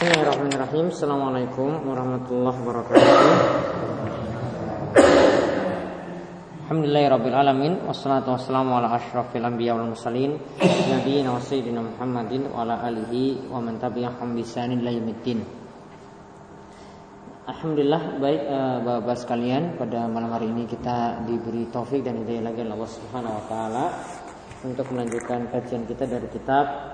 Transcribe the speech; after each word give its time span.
Bismillahirrahmanirrahim. 0.00 0.88
Assalamualaikum 0.96 1.84
warahmatullahi 1.84 2.56
wabarakatuh. 2.56 3.04
Alhamdulillahirrabbilalamin 6.64 7.84
Wassalatu 7.84 8.32
wassalamu 8.32 8.80
ala 8.80 8.96
ashrafil 8.96 9.44
anbiya 9.44 9.76
wal 9.76 9.92
mursalin 9.92 10.40
Nabiina 10.88 11.36
wa 11.36 11.44
sayyidina 11.44 11.84
Muhammadin 11.84 12.48
Wa 12.48 12.64
ala 12.64 12.80
alihi 12.80 13.44
wa 13.52 13.60
man 13.60 13.76
tabi'ahum 13.76 14.40
bisanin 14.40 14.80
Alhamdulillah 17.44 18.02
baik 18.24 18.42
uh, 18.48 18.80
Bapak-bapak 18.80 19.20
sekalian 19.20 19.76
pada 19.76 20.08
malam 20.08 20.32
hari 20.32 20.48
ini 20.48 20.64
kita 20.64 21.28
diberi 21.28 21.68
taufik 21.68 22.00
dan 22.00 22.24
hidayah 22.24 22.48
lagi 22.48 22.64
Allah 22.64 22.88
Subhanahu 22.88 23.36
wa 23.36 23.44
taala 23.52 23.84
untuk 24.64 24.88
melanjutkan 24.96 25.44
kajian 25.52 25.84
kita 25.84 26.08
dari 26.08 26.24
kitab 26.32 26.89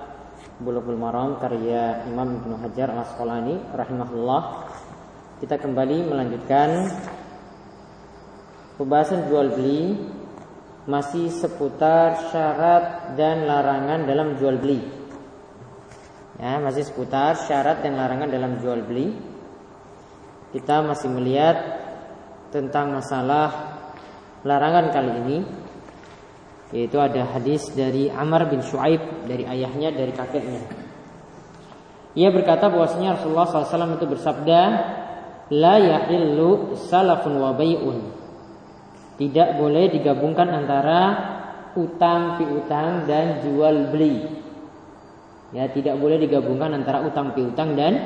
Bulughul 0.57 0.97
Maram 0.97 1.37
karya 1.37 2.09
Imam 2.09 2.41
Ibnu 2.41 2.57
Hajar 2.57 2.89
Al 2.89 3.05
Asqalani 3.05 3.61
rahimahullah. 3.77 4.41
Kita 5.37 5.61
kembali 5.61 6.09
melanjutkan 6.09 6.89
pembahasan 8.81 9.29
jual 9.29 9.53
beli 9.53 10.01
masih 10.89 11.29
seputar 11.29 12.33
syarat 12.33 13.13
dan 13.13 13.45
larangan 13.45 14.09
dalam 14.09 14.33
jual 14.41 14.57
beli. 14.57 14.81
Ya, 16.41 16.57
masih 16.57 16.89
seputar 16.89 17.37
syarat 17.37 17.85
dan 17.85 17.93
larangan 17.93 18.33
dalam 18.33 18.57
jual 18.57 18.81
beli. 18.81 19.13
Kita 20.57 20.81
masih 20.81 21.13
melihat 21.13 21.85
tentang 22.49 22.97
masalah 22.97 23.77
larangan 24.41 24.89
kali 24.89 25.11
ini 25.21 25.37
yaitu 26.75 26.99
ada 26.99 27.23
hadis 27.23 27.71
dari 27.71 28.11
Amr 28.11 28.51
bin 28.51 28.59
Shu'aib 28.59 29.27
dari 29.27 29.47
ayahnya 29.47 29.95
dari 29.95 30.11
kakeknya. 30.11 30.63
Ia 32.17 32.33
berkata 32.33 32.67
bahwasanya 32.67 33.21
Rasulullah 33.21 33.45
SAW 33.45 33.93
itu 33.93 34.05
bersabda, 34.09 34.61
la 35.53 35.75
yahillu 35.77 36.75
salafun 36.75 37.37
wa 37.37 37.53
bay'un. 37.53 38.09
Tidak 39.21 39.61
boleh 39.61 39.93
digabungkan 39.93 40.49
antara 40.49 41.01
utang 41.77 42.41
piutang 42.41 43.05
dan 43.05 43.45
jual 43.45 43.93
beli. 43.93 44.25
Ya, 45.53 45.69
tidak 45.71 46.01
boleh 46.01 46.19
digabungkan 46.19 46.73
antara 46.75 47.05
utang 47.05 47.31
piutang 47.31 47.77
dan 47.77 48.01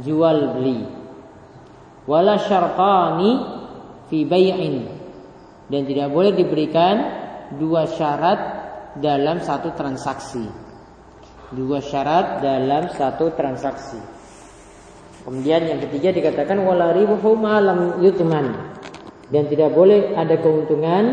jual 0.00 0.56
beli. 0.56 0.86
Wala 2.08 2.40
syartani 2.40 3.30
fi 4.08 4.24
bay'in. 4.24 4.88
Dan 5.68 5.84
tidak 5.84 6.08
boleh 6.14 6.32
diberikan 6.32 7.27
dua 7.56 7.88
syarat 7.88 8.40
dalam 9.00 9.40
satu 9.40 9.72
transaksi. 9.72 10.44
Dua 11.48 11.80
syarat 11.80 12.44
dalam 12.44 12.92
satu 12.92 13.32
transaksi. 13.32 13.96
Kemudian 15.24 15.64
yang 15.64 15.80
ketiga 15.88 16.12
dikatakan 16.12 16.60
wala 16.60 16.92
yutman 18.00 18.46
dan 19.28 19.44
tidak 19.48 19.72
boleh 19.72 20.16
ada 20.16 20.36
keuntungan 20.40 21.04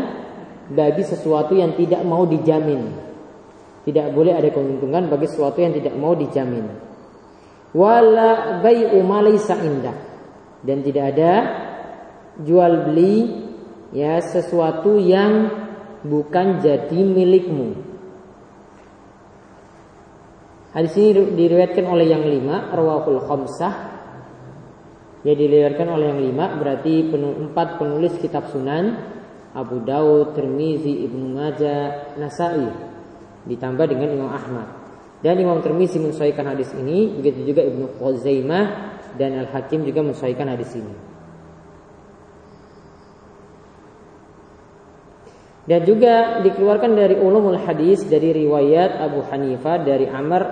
bagi 0.72 1.04
sesuatu 1.04 1.52
yang 1.56 1.76
tidak 1.76 2.04
mau 2.04 2.24
dijamin. 2.24 2.96
Tidak 3.86 4.08
boleh 4.10 4.34
ada 4.34 4.50
keuntungan 4.50 5.06
bagi 5.06 5.30
sesuatu 5.30 5.62
yang 5.62 5.72
tidak 5.72 5.94
mau 5.94 6.16
dijamin. 6.18 6.64
Wala 7.76 8.60
bai'u 8.64 8.98
indah 9.04 9.96
dan 10.64 10.78
tidak 10.80 11.04
ada 11.14 11.32
jual 12.40 12.88
beli 12.88 13.46
ya 13.92 14.18
sesuatu 14.18 14.96
yang 14.98 15.65
bukan 16.04 16.60
jadi 16.60 17.00
milikmu. 17.00 17.76
Hadis 20.76 20.92
ini 21.00 21.32
diriwayatkan 21.32 21.88
oleh 21.88 22.04
yang 22.04 22.20
lima, 22.20 22.68
rawahul 22.68 23.24
khamsah. 23.24 23.96
Ya 25.24 25.32
diriwayatkan 25.32 25.88
oleh 25.88 26.06
yang 26.12 26.20
lima, 26.20 26.52
berarti 26.60 27.08
empat 27.16 27.80
penulis 27.80 28.12
kitab 28.20 28.52
Sunan, 28.52 28.92
Abu 29.56 29.80
Daud, 29.80 30.36
Tirmizi, 30.36 31.08
Ibnu 31.08 31.32
Majah, 31.32 32.12
Nasai, 32.20 32.68
ditambah 33.48 33.88
dengan 33.88 34.12
Imam 34.12 34.28
Ahmad. 34.28 34.68
Dan 35.24 35.40
Imam 35.40 35.64
Tirmizi 35.64 35.96
menyesuaikan 35.96 36.44
hadis 36.44 36.68
ini, 36.76 37.08
begitu 37.08 37.48
juga 37.48 37.64
Ibnu 37.64 37.96
Khuzaimah 37.96 38.64
dan 39.16 39.40
Al 39.40 39.48
Hakim 39.48 39.80
juga 39.88 40.04
menyesuaikan 40.04 40.44
hadis 40.52 40.76
ini. 40.76 41.15
Dan 45.66 45.82
juga 45.82 46.38
dikeluarkan 46.46 46.94
dari 46.94 47.18
ulumul 47.18 47.58
hadis 47.58 48.06
dari 48.06 48.30
riwayat 48.30 49.02
Abu 49.02 49.26
Hanifah 49.26 49.82
dari 49.82 50.06
Amr 50.06 50.42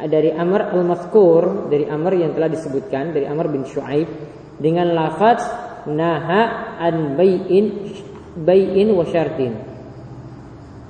dari 0.00 0.32
Amr 0.32 0.72
al-Mazkur 0.72 1.68
dari 1.68 1.84
Amr 1.84 2.16
yang 2.16 2.32
telah 2.32 2.48
disebutkan 2.48 3.12
dari 3.12 3.28
Amr 3.28 3.52
bin 3.52 3.68
Shu'aib 3.68 4.08
dengan 4.56 4.96
lafaz 4.96 5.44
naha 5.84 6.72
an 6.80 7.20
bai'in 7.20 7.92
bai'in 8.40 8.88
wa 8.96 9.04
syartin. 9.04 9.52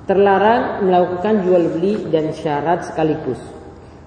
Terlarang 0.07 0.87
melakukan 0.87 1.43
jual 1.43 1.63
beli 1.75 2.07
dan 2.07 2.31
syarat 2.31 2.87
sekaligus. 2.87 3.39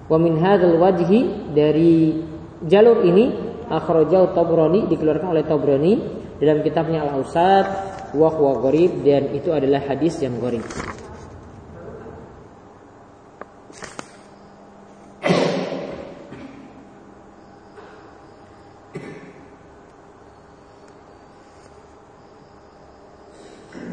Wa 0.09 0.17
min 0.17 0.41
hadzal 0.41 0.73
wajhi 0.77 1.53
dari 1.53 2.17
jalur 2.65 3.05
ini 3.05 3.29
akhrajahu 3.69 4.33
Tabrani 4.33 4.89
dikeluarkan 4.89 5.37
oleh 5.37 5.43
Tabrani 5.45 5.93
dalam 6.41 6.65
kitabnya 6.65 7.05
Al-Ausat 7.05 7.96
wa 8.15 8.29
huwa 8.31 8.63
gharib 8.63 9.03
dan 9.03 9.35
itu 9.35 9.51
adalah 9.51 9.83
hadis 9.83 10.21
yang 10.23 10.39
gharib. 10.39 10.63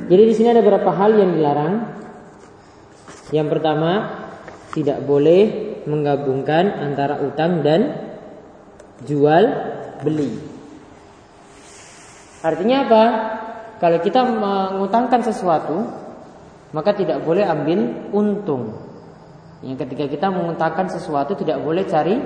Jadi 0.04 0.22
di 0.30 0.34
sini 0.36 0.52
ada 0.52 0.60
beberapa 0.60 0.92
hal 0.92 1.16
yang 1.16 1.32
dilarang. 1.34 1.74
Yang 3.32 3.48
pertama, 3.56 3.92
tidak 4.76 5.02
boleh 5.02 5.42
menggabungkan 5.90 6.70
antara 6.70 7.24
utang 7.24 7.64
dan 7.64 7.98
jual 9.02 9.42
beli. 10.04 10.38
Artinya 12.44 12.76
apa? 12.84 13.04
Kalau 13.84 14.00
kita 14.00 14.24
mengutangkan 14.24 15.20
sesuatu, 15.20 15.84
maka 16.72 16.96
tidak 16.96 17.20
boleh 17.20 17.44
ambil 17.44 18.08
untung. 18.16 18.80
Yang 19.60 19.84
ketika 19.84 20.08
kita 20.08 20.26
mengutangkan 20.32 20.88
sesuatu 20.88 21.36
tidak 21.36 21.60
boleh 21.60 21.84
cari 21.84 22.16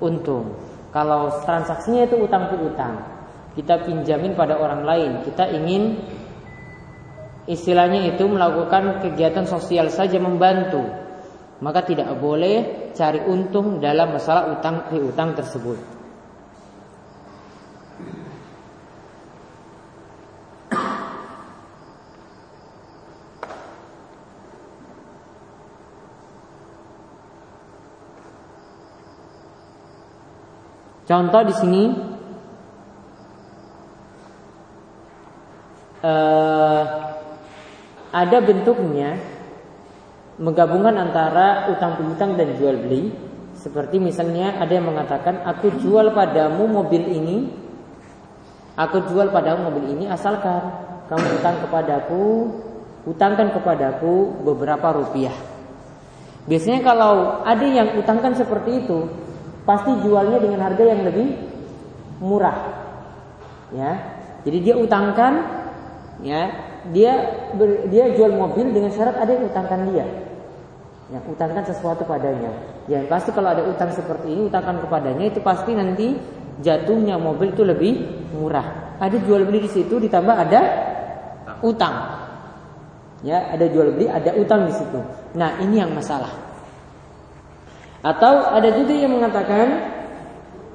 untung. 0.00 0.56
Kalau 0.88 1.28
transaksinya 1.44 2.08
itu 2.08 2.16
utang 2.16 2.48
piutang, 2.48 2.96
kita 3.52 3.84
pinjamin 3.84 4.32
pada 4.32 4.56
orang 4.56 4.88
lain, 4.88 5.10
kita 5.28 5.52
ingin 5.52 6.00
istilahnya 7.44 8.16
itu 8.16 8.24
melakukan 8.24 9.04
kegiatan 9.04 9.44
sosial 9.44 9.92
saja 9.92 10.16
membantu, 10.16 10.80
maka 11.60 11.84
tidak 11.84 12.08
boleh 12.16 12.88
cari 12.96 13.20
untung 13.28 13.84
dalam 13.84 14.16
masalah 14.16 14.48
utang 14.48 14.88
piutang 14.88 15.36
tersebut. 15.36 16.01
Contoh 31.12 31.44
di 31.44 31.52
sini 31.52 31.82
uh, 36.00 36.84
ada 38.16 38.38
bentuknya 38.40 39.20
menggabungkan 40.40 40.96
antara 40.96 41.68
utang 41.68 42.00
piutang 42.00 42.40
dan 42.40 42.56
jual 42.56 42.80
beli. 42.80 43.12
Seperti 43.60 44.00
misalnya 44.00 44.56
ada 44.56 44.72
yang 44.72 44.88
mengatakan 44.88 45.44
aku 45.44 45.84
jual 45.84 46.16
padamu 46.16 46.64
mobil 46.64 47.04
ini, 47.04 47.52
aku 48.80 49.04
jual 49.12 49.28
padamu 49.28 49.68
mobil 49.68 49.92
ini 49.92 50.08
asalkan 50.08 50.64
kamu 51.12 51.28
utang 51.44 51.60
kepadaku, 51.60 52.24
utangkan 53.04 53.52
kepadaku 53.52 54.32
beberapa 54.48 54.96
rupiah. 54.96 55.36
Biasanya 56.48 56.80
kalau 56.80 57.44
ada 57.44 57.66
yang 57.68 58.00
utangkan 58.00 58.32
seperti 58.32 58.80
itu, 58.80 59.21
pasti 59.62 59.90
jualnya 60.02 60.38
dengan 60.42 60.60
harga 60.66 60.82
yang 60.82 61.02
lebih 61.06 61.38
murah. 62.22 62.58
Ya. 63.74 63.92
Jadi 64.42 64.58
dia 64.58 64.74
utangkan 64.74 65.32
ya, 66.22 66.50
dia 66.90 67.12
ber, 67.54 67.86
dia 67.90 68.10
jual 68.14 68.34
mobil 68.34 68.74
dengan 68.74 68.90
syarat 68.90 69.18
ada 69.18 69.30
yang 69.30 69.46
utangkan 69.46 69.80
dia. 69.90 70.06
Ya, 71.12 71.20
utangkan 71.28 71.62
sesuatu 71.68 72.02
padanya. 72.08 72.50
Ya, 72.90 73.04
pasti 73.06 73.30
kalau 73.30 73.52
ada 73.52 73.62
utang 73.68 73.92
seperti 73.92 74.32
ini 74.32 74.48
utangkan 74.48 74.80
kepadanya 74.82 75.28
itu 75.28 75.38
pasti 75.44 75.76
nanti 75.76 76.16
jatuhnya 76.64 77.20
mobil 77.20 77.54
itu 77.54 77.62
lebih 77.62 77.92
murah. 78.34 78.96
Ada 78.98 79.20
jual 79.22 79.46
beli 79.46 79.66
di 79.66 79.70
situ 79.70 80.00
ditambah 80.02 80.34
ada 80.34 80.60
utang. 81.62 81.94
Ya, 83.22 83.54
ada 83.54 83.62
jual 83.70 83.94
beli, 83.94 84.10
ada 84.10 84.34
utang 84.34 84.66
di 84.66 84.74
situ. 84.74 84.98
Nah, 85.38 85.62
ini 85.62 85.78
yang 85.78 85.94
masalah. 85.94 86.41
Atau 88.02 88.50
ada 88.50 88.68
juga 88.74 88.94
yang 88.98 89.14
mengatakan 89.14 89.66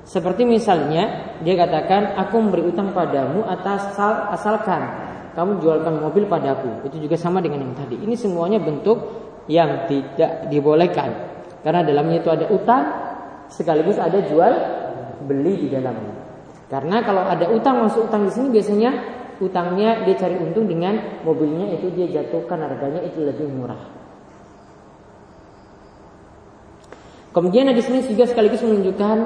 Seperti 0.08 0.48
misalnya 0.48 1.36
dia 1.44 1.60
katakan 1.60 2.16
aku 2.16 2.40
memberi 2.40 2.72
utang 2.72 2.96
padamu 2.96 3.44
atas 3.44 3.92
asal, 3.92 4.32
asalkan 4.32 4.88
kamu 5.36 5.60
jualkan 5.60 6.00
mobil 6.00 6.24
padaku. 6.32 6.88
Itu 6.88 6.96
juga 7.04 7.20
sama 7.20 7.44
dengan 7.44 7.68
yang 7.68 7.76
tadi. 7.76 8.00
Ini 8.00 8.16
semuanya 8.16 8.56
bentuk 8.64 9.04
yang 9.52 9.84
tidak 9.92 10.48
dibolehkan. 10.48 11.12
Karena 11.60 11.84
dalamnya 11.84 12.24
itu 12.24 12.30
ada 12.32 12.48
utang 12.48 12.84
sekaligus 13.52 14.00
ada 14.00 14.24
jual 14.24 14.54
beli 15.28 15.68
di 15.68 15.76
dalamnya. 15.76 16.16
Karena 16.72 17.04
kalau 17.04 17.28
ada 17.28 17.52
utang 17.52 17.84
masuk 17.84 18.08
utang 18.08 18.28
di 18.28 18.32
sini 18.32 18.48
biasanya 18.48 18.92
utangnya 19.44 20.08
dia 20.08 20.16
cari 20.16 20.40
untung 20.40 20.72
dengan 20.72 21.20
mobilnya 21.28 21.76
itu 21.76 21.92
dia 21.92 22.08
jatuhkan 22.08 22.64
harganya 22.64 23.04
itu 23.04 23.28
lebih 23.28 23.52
murah. 23.52 23.97
Kemudian 27.38 27.70
di 27.70 27.86
sini 27.86 28.02
juga 28.02 28.26
sekaligus 28.26 28.66
menunjukkan 28.66 29.18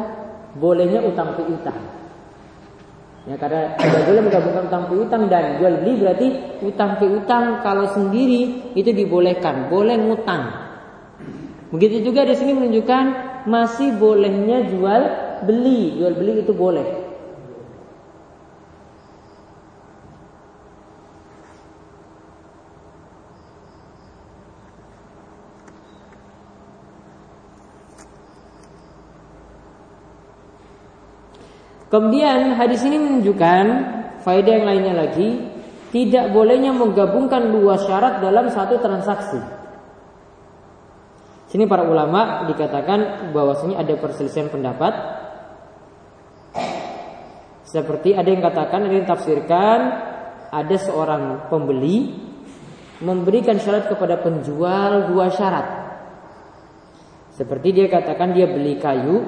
bolehnya 0.60 1.00
utang 1.00 1.32
piutang. 1.40 1.80
Ya 3.24 3.40
karena 3.40 3.80
tidak 3.80 4.04
boleh 4.04 4.22
menggabungkan 4.28 4.64
utang 4.68 4.84
piutang 4.92 5.22
dan 5.32 5.64
jual 5.64 5.80
beli 5.80 5.94
berarti 5.96 6.28
utang 6.60 7.00
piutang 7.00 7.64
kalau 7.64 7.88
sendiri 7.96 8.76
itu 8.76 8.92
dibolehkan, 8.92 9.72
boleh 9.72 9.96
ngutang. 9.96 10.44
Begitu 11.72 12.12
juga 12.12 12.28
di 12.28 12.36
sini 12.36 12.52
menunjukkan 12.52 13.04
masih 13.48 13.96
bolehnya 13.96 14.68
jual 14.68 15.02
beli, 15.48 15.96
jual 15.96 16.12
beli 16.12 16.44
itu 16.44 16.52
boleh. 16.52 17.11
Kemudian 31.92 32.56
hadis 32.56 32.88
ini 32.88 32.96
menunjukkan 32.96 33.66
faedah 34.24 34.54
yang 34.56 34.66
lainnya 34.66 34.96
lagi 34.96 35.44
tidak 35.92 36.32
bolehnya 36.32 36.72
menggabungkan 36.72 37.52
dua 37.52 37.76
syarat 37.76 38.24
dalam 38.24 38.48
satu 38.48 38.80
transaksi. 38.80 39.44
Sini 41.52 41.68
para 41.68 41.84
ulama 41.84 42.48
dikatakan 42.48 43.36
bahwasanya 43.36 43.84
ada 43.84 44.00
perselisihan 44.00 44.48
pendapat. 44.48 45.20
Seperti 47.68 48.16
ada 48.16 48.28
yang 48.32 48.40
katakan, 48.40 48.88
ada 48.88 48.96
yang 48.96 49.08
tafsirkan 49.08 49.80
ada 50.52 50.76
seorang 50.80 51.52
pembeli 51.52 52.16
memberikan 53.04 53.60
syarat 53.60 53.92
kepada 53.92 54.20
penjual 54.24 55.12
dua 55.12 55.28
syarat. 55.28 55.68
Seperti 57.36 57.76
dia 57.76 57.88
katakan 57.92 58.32
dia 58.32 58.48
beli 58.48 58.80
kayu, 58.80 59.28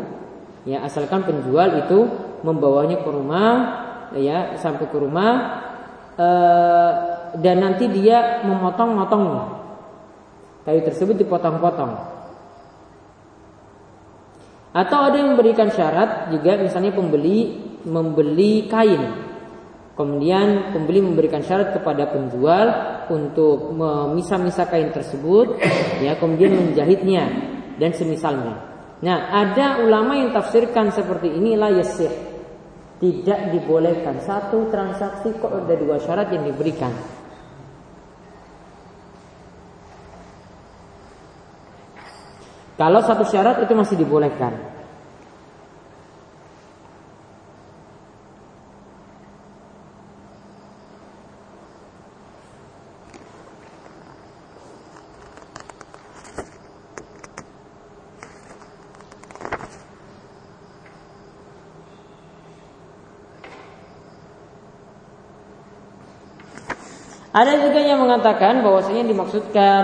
ya 0.63 0.83
asalkan 0.87 1.27
penjual 1.27 1.87
itu 1.87 1.99
membawanya 2.43 3.01
ke 3.01 3.09
rumah 3.09 3.51
ya 4.13 4.59
sampai 4.59 4.85
ke 4.85 4.97
rumah 4.99 5.31
e, 6.13 6.27
dan 7.39 7.55
nanti 7.63 7.89
dia 7.89 8.45
memotong-motongnya 8.45 9.63
kayu 10.63 10.81
tersebut 10.83 11.15
dipotong-potong. 11.19 11.93
Atau 14.73 14.99
ada 15.05 15.15
yang 15.21 15.37
memberikan 15.37 15.69
syarat 15.69 16.33
juga 16.33 16.57
misalnya 16.57 16.95
pembeli 16.95 17.61
membeli 17.85 18.65
kain. 18.65 19.21
Kemudian 19.93 20.73
pembeli 20.73 21.05
memberikan 21.05 21.45
syarat 21.45 21.77
kepada 21.77 22.09
penjual 22.09 22.65
untuk 23.13 23.77
memisah-misah 23.77 24.65
kain 24.65 24.89
tersebut 24.89 25.61
ya 26.01 26.17
kemudian 26.17 26.57
menjahitnya 26.57 27.23
dan 27.77 27.93
semisalnya. 27.93 28.57
Nah, 29.03 29.29
ada 29.29 29.83
ulama 29.83 30.17
yang 30.17 30.33
tafsirkan 30.33 30.89
seperti 30.89 31.29
inilah 31.29 31.77
yasir 31.77 32.32
tidak 33.03 33.51
dibolehkan 33.51 34.23
satu 34.23 34.71
transaksi 34.71 35.35
kok 35.35 35.51
ada 35.51 35.75
dua 35.75 35.99
syarat 35.99 36.31
yang 36.31 36.47
diberikan. 36.47 36.95
Kalau 42.79 43.03
satu 43.03 43.27
syarat 43.27 43.59
itu 43.59 43.75
masih 43.75 43.99
dibolehkan. 43.99 44.55
Ada 67.33 67.65
juga 67.65 67.81
yang 67.81 68.05
mengatakan 68.05 68.61
bahwasanya 68.61 69.09
dimaksudkan 69.09 69.83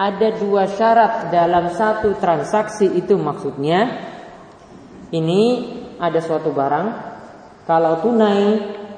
ada 0.00 0.28
dua 0.32 0.64
syarat 0.64 1.28
dalam 1.28 1.68
satu 1.68 2.16
transaksi 2.16 2.88
itu 2.88 3.20
maksudnya. 3.20 4.08
Ini 5.12 5.42
ada 6.00 6.18
suatu 6.24 6.56
barang 6.56 6.86
kalau 7.68 8.00
tunai 8.00 8.44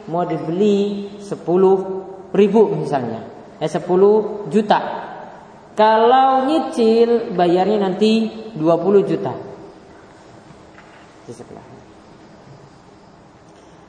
mau 0.08 0.24
dibeli 0.24 1.10
10 1.20 2.32
ribu 2.32 2.62
misalnya. 2.78 3.26
Eh 3.58 3.66
10 3.66 4.46
juta. 4.46 4.78
Kalau 5.74 6.46
nyicil 6.46 7.34
bayarnya 7.34 7.82
nanti 7.82 8.30
20 8.54 9.10
juta. 9.10 9.34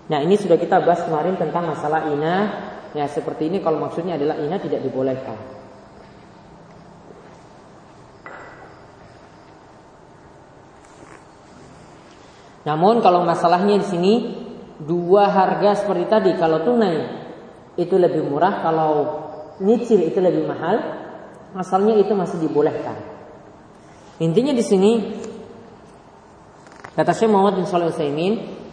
Nah 0.10 0.20
ini 0.26 0.36
sudah 0.36 0.58
kita 0.58 0.82
bahas 0.82 1.06
kemarin 1.06 1.38
tentang 1.38 1.70
masalah 1.70 2.10
ina 2.10 2.36
Ya 2.98 3.06
seperti 3.06 3.54
ini 3.54 3.62
kalau 3.62 3.78
maksudnya 3.78 4.18
adalah 4.18 4.42
ina 4.42 4.58
tidak 4.58 4.82
dibolehkan. 4.82 5.38
Namun 12.66 13.02
kalau 13.02 13.26
masalahnya 13.26 13.82
di 13.82 13.88
sini 13.88 14.14
dua 14.82 15.30
harga 15.30 15.86
seperti 15.86 16.06
tadi 16.10 16.32
kalau 16.38 16.66
tunai 16.66 16.98
itu 17.78 17.96
lebih 17.96 18.26
murah 18.26 18.62
kalau 18.62 18.92
nyicil 19.62 20.04
itu 20.06 20.20
lebih 20.20 20.46
mahal 20.50 20.78
asalnya 21.56 21.98
itu 21.98 22.14
masih 22.18 22.42
dibolehkan. 22.42 22.98
Intinya 24.20 24.52
di 24.52 24.66
sini 24.66 24.92
kata 26.98 27.16
Syekh 27.16 27.32
Muhammad 27.32 27.64
bin 27.64 27.66
Shalih 27.70 27.94
Utsaimin 27.94 28.34
Mau 28.34 28.69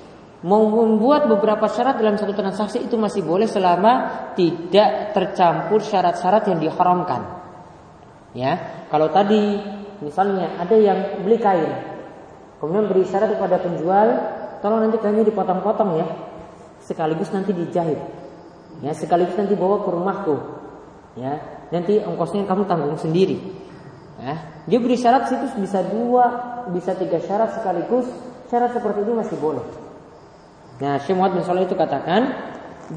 membuat 0.46 1.26
beberapa 1.26 1.66
syarat 1.66 1.98
dalam 1.98 2.14
satu 2.14 2.30
transaksi 2.30 2.78
itu 2.78 2.94
masih 2.94 3.26
boleh 3.26 3.50
selama 3.50 3.92
tidak 4.38 5.10
tercampur 5.10 5.82
syarat-syarat 5.82 6.46
yang 6.46 6.62
diharamkan. 6.62 7.42
Ya, 8.30 8.86
kalau 8.86 9.10
tadi 9.10 9.58
misalnya 9.98 10.54
ada 10.62 10.76
yang 10.78 11.24
beli 11.26 11.42
kain, 11.42 11.72
kemudian 12.62 12.86
beri 12.86 13.02
syarat 13.10 13.34
kepada 13.34 13.58
penjual, 13.58 14.06
tolong 14.62 14.86
nanti 14.86 15.02
kainnya 15.02 15.26
dipotong-potong 15.26 15.98
ya, 15.98 16.06
sekaligus 16.78 17.34
nanti 17.34 17.50
dijahit, 17.50 17.98
ya 18.86 18.94
sekaligus 18.94 19.34
nanti 19.34 19.58
bawa 19.58 19.82
ke 19.82 19.90
rumahku, 19.90 20.36
ya 21.18 21.42
nanti 21.74 21.98
ongkosnya 22.06 22.46
kamu 22.46 22.70
tanggung 22.70 22.94
sendiri. 22.94 23.66
Ya, 24.16 24.62
dia 24.70 24.78
beri 24.78 24.94
syarat 24.94 25.26
situ 25.26 25.58
bisa 25.58 25.82
dua, 25.82 26.24
bisa 26.70 26.94
tiga 26.94 27.18
syarat 27.18 27.56
sekaligus, 27.56 28.06
syarat 28.46 28.78
seperti 28.78 29.02
ini 29.02 29.12
masih 29.16 29.36
boleh. 29.42 29.85
Nah, 30.76 31.00
Syekh 31.00 31.16
Muhammad 31.16 31.40
bin 31.40 31.44
Shalih 31.48 31.64
itu 31.64 31.76
katakan 31.76 32.22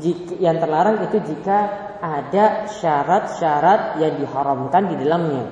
jika, 0.04 0.36
yang 0.38 0.60
terlarang 0.60 1.00
itu 1.08 1.18
jika 1.24 1.58
ada 2.04 2.68
syarat-syarat 2.68 4.00
yang 4.04 4.20
diharamkan 4.20 4.92
di 4.92 4.96
dalamnya. 5.00 5.46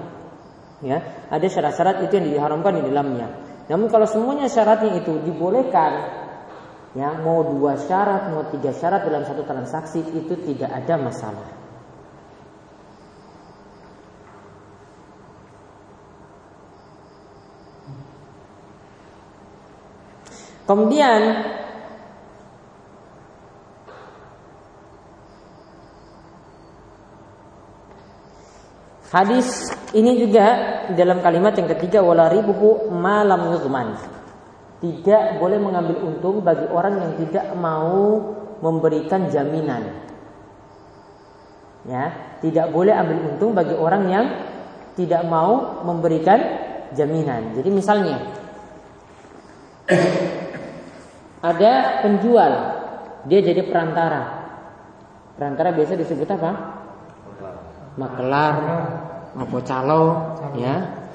Ya, 0.83 1.01
ada 1.31 1.47
syarat-syarat 1.47 2.05
itu 2.05 2.19
yang 2.19 2.27
diharamkan 2.35 2.77
di 2.77 2.83
dalamnya. 2.85 3.27
Namun 3.67 3.87
kalau 3.89 4.05
semuanya 4.05 4.47
syaratnya 4.47 4.99
itu 4.99 5.19
dibolehkan, 5.23 5.91
ya 6.93 7.17
mau 7.19 7.43
dua 7.43 7.79
syarat, 7.79 8.31
mau 8.31 8.45
tiga 8.51 8.71
syarat 8.71 9.07
dalam 9.07 9.23
satu 9.23 9.43
transaksi 9.47 10.03
itu 10.03 10.35
tidak 10.45 10.71
ada 10.71 10.95
masalah. 10.99 11.49
Kemudian 20.67 21.21
Hadis 29.17 29.73
ini 29.97 30.13
juga 30.21 30.45
dalam 30.93 31.25
kalimat 31.25 31.57
yang 31.57 31.65
ketiga 31.73 32.05
wala 32.05 32.29
ribuhu 32.29 32.93
malam 32.93 33.49
yuzman. 33.49 33.97
Tidak 34.77 35.41
boleh 35.41 35.57
mengambil 35.57 36.05
untung 36.05 36.45
bagi 36.45 36.69
orang 36.69 37.01
yang 37.01 37.11
tidak 37.17 37.49
mau 37.57 38.21
memberikan 38.61 39.25
jaminan. 39.33 39.89
Ya, 41.89 42.13
tidak 42.45 42.69
boleh 42.69 42.93
ambil 42.93 43.17
untung 43.33 43.57
bagi 43.57 43.73
orang 43.73 44.05
yang 44.05 44.25
tidak 44.93 45.25
mau 45.25 45.81
memberikan 45.81 46.37
jaminan. 46.93 47.57
Jadi 47.57 47.73
misalnya 47.73 48.21
ada 51.41 52.05
penjual, 52.05 52.53
dia 53.25 53.39
jadi 53.41 53.65
perantara. 53.65 54.45
Perantara 55.41 55.73
biasa 55.73 55.97
disebut 55.97 56.29
apa? 56.29 56.51
Makelar, 57.97 58.53
apa 59.37 59.57
calo, 59.61 60.03
ya. 60.57 61.05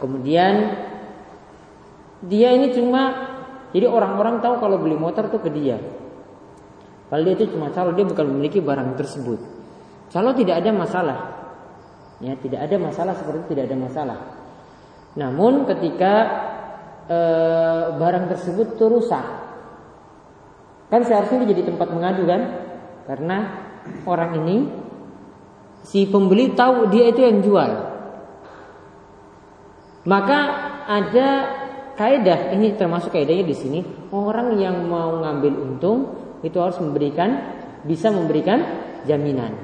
Kemudian 0.00 0.54
dia 2.20 2.52
ini 2.52 2.76
cuma 2.76 3.32
jadi 3.72 3.86
orang-orang 3.86 4.42
tahu 4.44 4.60
kalau 4.60 4.76
beli 4.76 4.98
motor 4.98 5.30
tuh 5.30 5.40
ke 5.40 5.50
dia. 5.50 5.78
Kalau 7.10 7.22
dia 7.26 7.34
itu 7.34 7.50
cuma 7.56 7.72
calo, 7.74 7.96
dia 7.96 8.06
bukan 8.06 8.26
memiliki 8.28 8.62
barang 8.62 8.94
tersebut. 8.94 9.38
Calo 10.10 10.30
tidak 10.34 10.62
ada 10.62 10.70
masalah. 10.70 11.18
Ya, 12.20 12.36
tidak 12.36 12.68
ada 12.68 12.76
masalah 12.76 13.14
seperti 13.16 13.38
itu 13.40 13.48
tidak 13.56 13.64
ada 13.72 13.78
masalah. 13.80 14.18
Namun 15.16 15.64
ketika 15.66 16.12
e, 17.08 17.18
barang 17.96 18.30
tersebut 18.30 18.76
tuh 18.78 18.90
rusak, 18.92 19.26
kan 20.92 21.00
seharusnya 21.02 21.46
dia 21.46 21.56
jadi 21.56 21.72
tempat 21.74 21.88
mengadu 21.90 22.28
kan? 22.28 22.42
Karena 23.08 23.38
orang 24.06 24.38
ini 24.44 24.56
si 25.84 26.06
pembeli 26.08 26.52
tahu 26.52 26.88
dia 26.92 27.08
itu 27.08 27.20
yang 27.24 27.38
jual. 27.40 27.70
Maka 30.08 30.38
ada 30.88 31.28
kaidah 32.00 32.56
ini 32.56 32.72
termasuk 32.72 33.12
kaidahnya 33.12 33.44
di 33.44 33.56
sini 33.56 33.80
orang 34.10 34.56
yang 34.56 34.88
mau 34.88 35.20
ngambil 35.20 35.52
untung 35.60 35.98
itu 36.40 36.56
harus 36.56 36.80
memberikan 36.80 37.36
bisa 37.84 38.08
memberikan 38.08 38.64
jaminan. 39.04 39.56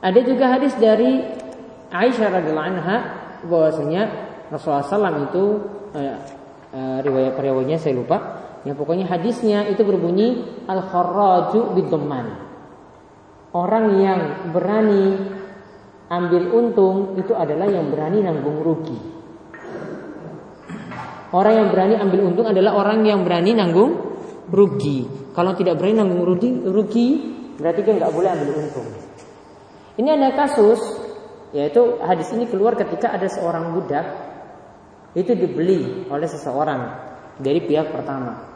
Ada 0.00 0.20
juga 0.24 0.56
hadis 0.56 0.76
dari 0.76 1.20
Aisyah 1.92 2.28
radhiallahu 2.28 2.68
anha 2.76 2.96
bahwasanya 3.44 4.02
Rasulullah 4.52 4.84
SAW 4.84 5.28
itu 5.32 5.44
eh, 5.96 6.16
eh, 6.72 6.98
riwayat 7.04 7.36
riwayatnya 7.40 7.78
saya 7.80 7.96
lupa. 7.96 8.18
Ya 8.64 8.72
pokoknya 8.72 9.04
hadisnya 9.04 9.68
itu 9.68 9.84
berbunyi 9.84 10.44
al 10.64 10.88
kharaju 10.88 11.76
bidhamman. 11.76 12.43
Orang 13.54 14.02
yang 14.02 14.50
berani 14.50 15.14
ambil 16.10 16.42
untung 16.50 17.14
itu 17.14 17.38
adalah 17.38 17.70
yang 17.70 17.86
berani 17.86 18.18
nanggung 18.18 18.58
rugi. 18.66 18.98
Orang 21.30 21.54
yang 21.54 21.68
berani 21.70 21.94
ambil 21.98 22.20
untung 22.34 22.46
adalah 22.50 22.74
orang 22.74 23.06
yang 23.06 23.22
berani 23.22 23.54
nanggung 23.54 23.94
rugi. 24.50 25.30
Kalau 25.34 25.54
tidak 25.54 25.78
berani 25.78 26.02
nanggung 26.02 26.26
rugi, 26.26 26.50
rugi 26.66 27.06
berarti 27.54 27.80
dia 27.86 27.94
nggak 27.94 28.10
boleh 28.10 28.30
ambil 28.34 28.50
untung. 28.58 28.88
Ini 30.02 30.08
ada 30.18 30.34
kasus, 30.34 30.82
yaitu 31.54 32.02
hadis 32.02 32.34
ini 32.34 32.50
keluar 32.50 32.74
ketika 32.74 33.14
ada 33.14 33.30
seorang 33.30 33.70
budak 33.70 34.06
itu 35.14 35.30
dibeli 35.38 36.10
oleh 36.10 36.26
seseorang 36.26 36.90
dari 37.38 37.62
pihak 37.62 37.94
pertama. 37.94 38.53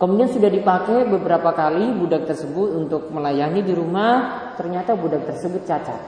Kemudian 0.00 0.32
sudah 0.32 0.48
dipakai 0.48 1.04
beberapa 1.12 1.52
kali 1.52 1.92
budak 2.00 2.24
tersebut 2.24 2.72
untuk 2.72 3.12
melayani 3.12 3.60
di 3.60 3.76
rumah, 3.76 4.48
ternyata 4.56 4.96
budak 4.96 5.28
tersebut 5.28 5.60
cacat. 5.68 6.00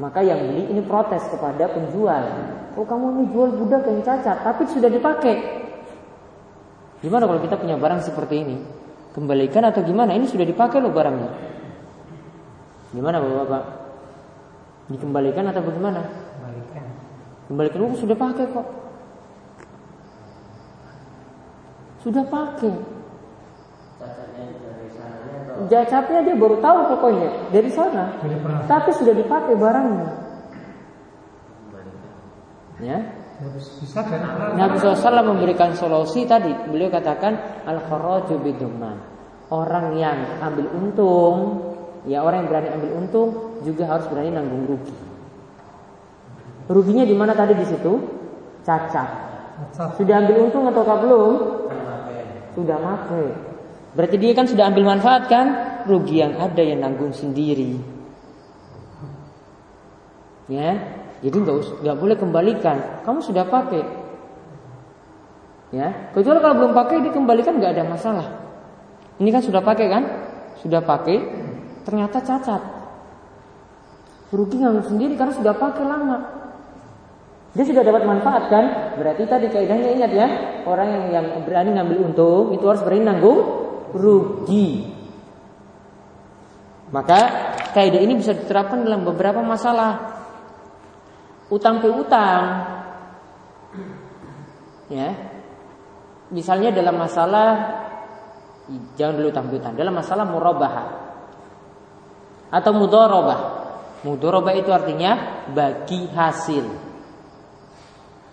Maka 0.00 0.24
yang 0.24 0.40
beli 0.48 0.72
ini 0.72 0.80
protes 0.80 1.28
kepada 1.28 1.68
penjual. 1.68 2.24
Oh 2.72 2.88
kamu 2.88 3.20
ini 3.20 3.24
jual 3.36 3.52
budak 3.52 3.84
yang 3.84 4.00
cacat, 4.00 4.40
tapi 4.40 4.64
sudah 4.64 4.88
dipakai. 4.88 5.36
Gimana 7.04 7.28
kalau 7.28 7.44
kita 7.44 7.60
punya 7.60 7.76
barang 7.76 8.00
seperti 8.08 8.34
ini? 8.40 8.56
Kembalikan 9.12 9.68
atau 9.68 9.84
gimana? 9.84 10.16
Ini 10.16 10.24
sudah 10.24 10.48
dipakai 10.48 10.80
loh 10.80 10.88
barangnya. 10.88 11.30
Gimana 12.96 13.20
bapak-bapak? 13.20 13.64
Dikembalikan 14.88 15.44
atau 15.52 15.60
bagaimana? 15.68 16.00
Kembalikan. 16.40 16.84
Kembalikan, 17.44 17.78
oh 17.84 17.92
sudah 17.92 18.16
pakai 18.16 18.48
kok. 18.56 18.87
Sudah 22.08 22.24
pakai. 22.24 22.72
Jacatnya 25.68 26.24
dia 26.24 26.36
baru 26.40 26.56
tahu 26.56 26.78
pokoknya 26.96 27.52
dari 27.52 27.68
sana. 27.68 28.16
Tapi 28.64 28.96
sudah 28.96 29.12
dipakai 29.12 29.52
barangnya. 29.52 30.08
Ya. 32.80 32.98
Nabi 34.56 34.80
SAW 34.80 35.20
memberikan 35.20 35.76
solusi 35.76 36.24
tadi. 36.24 36.48
Beliau 36.72 36.88
katakan 36.88 37.36
al 37.68 37.84
kharaju 37.84 38.40
biduman. 38.40 38.96
Orang 39.52 39.92
yang 40.00 40.40
ambil 40.40 40.64
untung, 40.80 41.36
ya 42.08 42.24
orang 42.24 42.44
yang 42.44 42.48
berani 42.48 42.68
ambil 42.72 42.90
untung 43.04 43.28
juga 43.68 43.84
harus 43.84 44.08
berani 44.08 44.32
nanggung 44.32 44.64
rugi. 44.64 44.96
Ruginya 46.72 47.04
di 47.04 47.12
mana 47.12 47.36
tadi 47.36 47.52
di 47.52 47.68
situ? 47.68 48.00
Cacat. 48.64 49.28
Sudah 50.00 50.24
ambil 50.24 50.48
untung 50.48 50.64
atau 50.72 50.84
belum? 50.86 51.32
Sudah 52.58 52.74
pakai. 52.82 53.26
Berarti 53.94 54.16
dia 54.18 54.34
kan 54.34 54.50
sudah 54.50 54.66
ambil 54.66 54.98
manfaat 54.98 55.30
kan? 55.30 55.46
Rugi 55.86 56.18
yang 56.18 56.34
ada 56.42 56.58
yang 56.58 56.82
nanggung 56.82 57.14
sendiri. 57.14 57.78
Ya, 60.50 60.74
jadi 61.22 61.36
nggak 61.38 61.86
nggak 61.86 61.96
boleh 62.02 62.16
kembalikan. 62.18 63.06
Kamu 63.06 63.22
sudah 63.22 63.46
pakai. 63.46 63.86
Ya, 65.70 66.10
kecuali 66.10 66.40
kalau 66.42 66.54
belum 66.58 66.72
pakai 66.74 67.04
dikembalikan 67.06 67.62
nggak 67.62 67.72
ada 67.78 67.84
masalah. 67.86 68.26
Ini 69.22 69.28
kan 69.30 69.42
sudah 69.44 69.62
pakai 69.62 69.86
kan? 69.86 70.02
Sudah 70.58 70.82
pakai, 70.82 71.16
ternyata 71.86 72.18
cacat. 72.18 72.62
Rugi 74.34 74.58
nanggung 74.58 74.88
sendiri 74.88 75.14
karena 75.14 75.30
sudah 75.30 75.54
pakai 75.54 75.84
lama. 75.86 76.37
Dia 77.56 77.64
sudah 77.64 77.80
dapat 77.80 78.04
manfaat 78.04 78.52
kan? 78.52 78.64
Berarti 79.00 79.24
tadi 79.24 79.46
kaidahnya 79.48 79.88
ingat 79.96 80.12
ya, 80.12 80.26
orang 80.68 80.88
yang 80.92 81.04
yang 81.10 81.26
berani 81.48 81.72
ngambil 81.74 82.12
untung 82.12 82.52
itu 82.52 82.64
harus 82.68 82.84
berani 82.84 83.08
nanggung 83.08 83.40
rugi. 83.96 84.84
Maka 86.88 87.20
kaidah 87.72 88.00
ini 88.00 88.16
bisa 88.20 88.32
diterapkan 88.32 88.84
dalam 88.84 89.04
beberapa 89.04 89.40
masalah. 89.44 90.20
Utang 91.48 91.80
piutang. 91.80 92.44
Ya. 94.88 95.12
Misalnya 96.28 96.72
dalam 96.72 97.00
masalah 97.00 97.48
jangan 99.00 99.16
dulu 99.16 99.32
utang 99.32 99.48
piutang, 99.48 99.72
dalam 99.72 99.96
masalah 99.96 100.28
murabahah 100.28 100.86
atau 102.52 102.72
mudharabah. 102.76 103.40
Mudharabah 104.04 104.54
itu 104.56 104.70
artinya 104.72 105.44
bagi 105.52 106.08
hasil. 106.12 106.87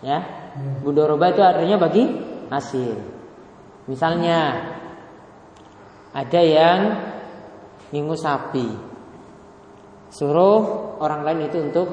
Ya. 0.05 0.21
Mudharabah 0.85 1.33
itu 1.33 1.41
artinya 1.41 1.81
bagi 1.81 2.03
hasil. 2.53 2.93
Misalnya 3.89 4.69
ada 6.13 6.41
yang 6.45 6.79
minggu 7.89 8.13
sapi. 8.13 8.69
Suruh 10.13 10.95
orang 11.01 11.25
lain 11.25 11.49
itu 11.49 11.57
untuk 11.59 11.89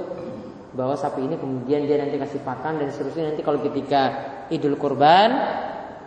bawa 0.73 0.97
sapi 0.97 1.25
ini 1.25 1.37
kemudian 1.37 1.85
dia 1.85 2.01
nanti 2.01 2.17
kasih 2.17 2.41
pakan 2.41 2.81
dan 2.81 2.89
seterusnya 2.89 3.33
nanti 3.33 3.45
kalau 3.45 3.61
ketika 3.61 4.03
Idul 4.49 4.81
Kurban 4.81 5.31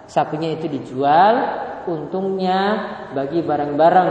sapinya 0.10 0.50
itu 0.50 0.66
dijual 0.66 1.34
untungnya 1.86 2.62
bagi 3.14 3.46
barang-barang 3.46 4.10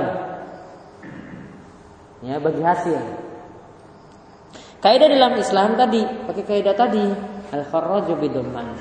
ya 2.22 2.38
bagi 2.38 2.62
hasil 2.62 3.00
kaidah 4.78 5.10
dalam 5.10 5.34
Islam 5.34 5.74
tadi 5.74 6.06
pakai 6.06 6.44
kaidah 6.46 6.76
tadi 6.78 7.33
al 7.54 7.62
kharraju 7.70 8.18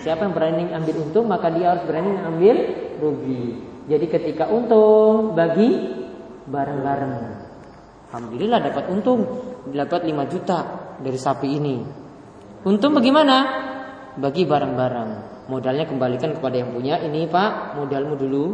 siapa 0.01 0.25
yang 0.25 0.33
berani 0.33 0.73
ambil 0.73 0.95
untung 1.05 1.29
maka 1.29 1.53
dia 1.53 1.77
harus 1.77 1.85
berani 1.85 2.17
ambil 2.17 2.55
rugi 2.97 3.73
jadi 3.83 4.05
ketika 4.07 4.47
untung 4.47 5.35
bagi 5.35 5.75
bareng-bareng. 6.47 7.15
Alhamdulillah 8.07 8.59
dapat 8.63 8.83
untung, 8.87 9.21
dapat 9.67 10.07
5 10.07 10.31
juta 10.31 10.59
dari 11.03 11.19
sapi 11.19 11.47
ini. 11.51 11.77
Untung 12.63 12.95
bagaimana? 12.95 13.37
Bagi 14.15 14.47
bareng-bareng. 14.47 15.11
Modalnya 15.51 15.83
kembalikan 15.83 16.31
kepada 16.31 16.63
yang 16.63 16.71
punya. 16.71 16.95
Ini 17.03 17.27
Pak, 17.27 17.75
modalmu 17.75 18.15
dulu 18.15 18.45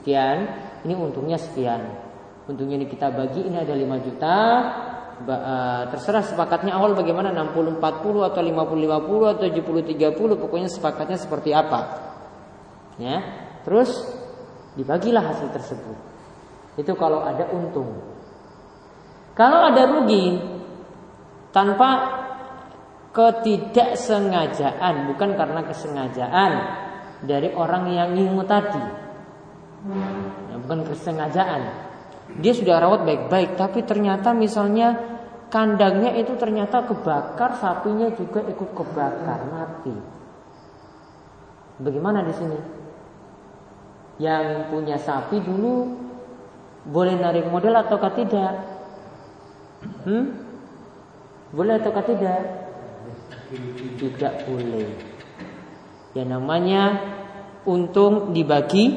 sekian. 0.00 0.48
Ini 0.86 0.96
untungnya 0.96 1.36
sekian. 1.36 2.08
Untungnya 2.48 2.80
ini 2.80 2.88
kita 2.88 3.12
bagi 3.12 3.44
ini 3.44 3.60
ada 3.60 3.76
5 3.76 4.06
juta. 4.08 4.38
Eh, 5.20 5.82
terserah 5.92 6.24
sepakatnya 6.24 6.72
awal 6.72 6.96
bagaimana 6.96 7.28
60 7.28 7.76
40 7.76 8.24
atau 8.24 8.40
50 8.40 8.88
50 8.88 9.36
atau 9.36 9.44
70 9.44 9.84
30 9.84 10.40
pokoknya 10.40 10.72
sepakatnya 10.72 11.20
seperti 11.20 11.52
apa. 11.52 12.08
Ya. 12.96 13.20
Terus 13.60 14.20
Dibagilah 14.78 15.34
hasil 15.34 15.50
tersebut. 15.50 15.98
Itu 16.78 16.94
kalau 16.94 17.26
ada 17.26 17.50
untung. 17.50 17.90
Kalau 19.34 19.66
ada 19.66 19.82
rugi 19.90 20.38
tanpa 21.50 21.90
ketidaksengajaan, 23.10 25.10
bukan 25.10 25.34
karena 25.34 25.60
kesengajaan 25.66 26.52
dari 27.26 27.50
orang 27.50 27.90
yang 27.90 28.14
ngingu 28.14 28.46
tadi. 28.46 28.84
Ya, 30.48 30.56
bukan 30.62 30.86
kesengajaan. 30.86 31.89
Dia 32.38 32.52
sudah 32.54 32.78
rawat 32.78 33.02
baik-baik, 33.02 33.58
tapi 33.58 33.82
ternyata 33.82 34.30
misalnya 34.30 34.94
kandangnya 35.50 36.14
itu 36.14 36.38
ternyata 36.38 36.86
kebakar, 36.86 37.58
sapinya 37.58 38.06
juga 38.14 38.46
ikut 38.46 38.70
kebakar, 38.70 39.40
mati. 39.50 39.96
Bagaimana 41.80 42.22
di 42.22 42.34
sini? 42.36 42.58
yang 44.20 44.68
punya 44.68 45.00
sapi 45.00 45.40
dulu 45.40 45.96
boleh 46.84 47.16
narik 47.16 47.48
modal 47.48 47.80
ataukah 47.80 48.12
tidak? 48.12 48.52
Hmm? 50.04 50.24
Boleh 51.56 51.80
ataukah 51.80 52.04
tidak? 52.04 52.40
Tidak 53.96 54.34
boleh. 54.44 54.88
Ya 56.12 56.24
namanya 56.28 57.00
untung 57.64 58.36
dibagi 58.36 58.92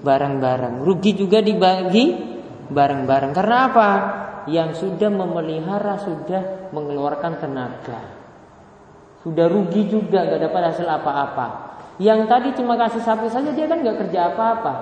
bareng-bareng, 0.00 0.86
rugi 0.86 1.18
juga 1.18 1.42
dibagi 1.42 2.29
bareng-bareng. 2.70 3.34
Karena 3.34 3.56
apa? 3.68 3.88
Yang 4.48 4.86
sudah 4.86 5.10
memelihara 5.12 6.00
sudah 6.00 6.72
mengeluarkan 6.72 7.42
tenaga. 7.42 8.00
Sudah 9.20 9.50
rugi 9.52 9.84
juga 9.90 10.24
gak 10.24 10.40
dapat 10.40 10.62
hasil 10.72 10.88
apa-apa. 10.88 11.46
Yang 12.00 12.20
tadi 12.32 12.48
cuma 12.56 12.80
kasih 12.80 13.04
sapi 13.04 13.28
saja 13.28 13.52
dia 13.52 13.68
kan 13.68 13.84
nggak 13.84 14.08
kerja 14.08 14.32
apa-apa. 14.32 14.74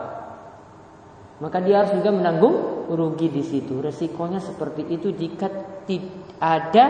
Maka 1.43 1.59
dia 1.59 1.83
harus 1.83 1.91
juga 1.99 2.15
menanggung 2.15 2.87
rugi 2.87 3.27
di 3.27 3.43
situ. 3.43 3.83
Resikonya 3.83 4.39
seperti 4.39 4.87
itu 4.87 5.11
jika 5.11 5.51
tidak 5.83 6.15
ada 6.39 6.85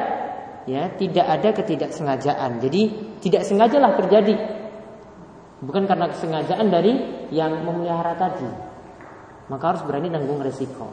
ya 0.68 0.92
tidak 1.00 1.24
ada 1.24 1.48
ketidaksengajaan. 1.56 2.60
Jadi 2.60 2.82
tidak 3.24 3.48
sengajalah 3.48 3.96
terjadi. 3.96 4.36
Bukan 5.64 5.88
karena 5.88 6.12
kesengajaan 6.12 6.68
dari 6.68 6.92
yang 7.32 7.64
memelihara 7.64 8.12
tadi. 8.20 8.67
Maka 9.48 9.64
harus 9.74 9.82
berani 9.84 10.12
nanggung 10.12 10.44
resiko. 10.44 10.88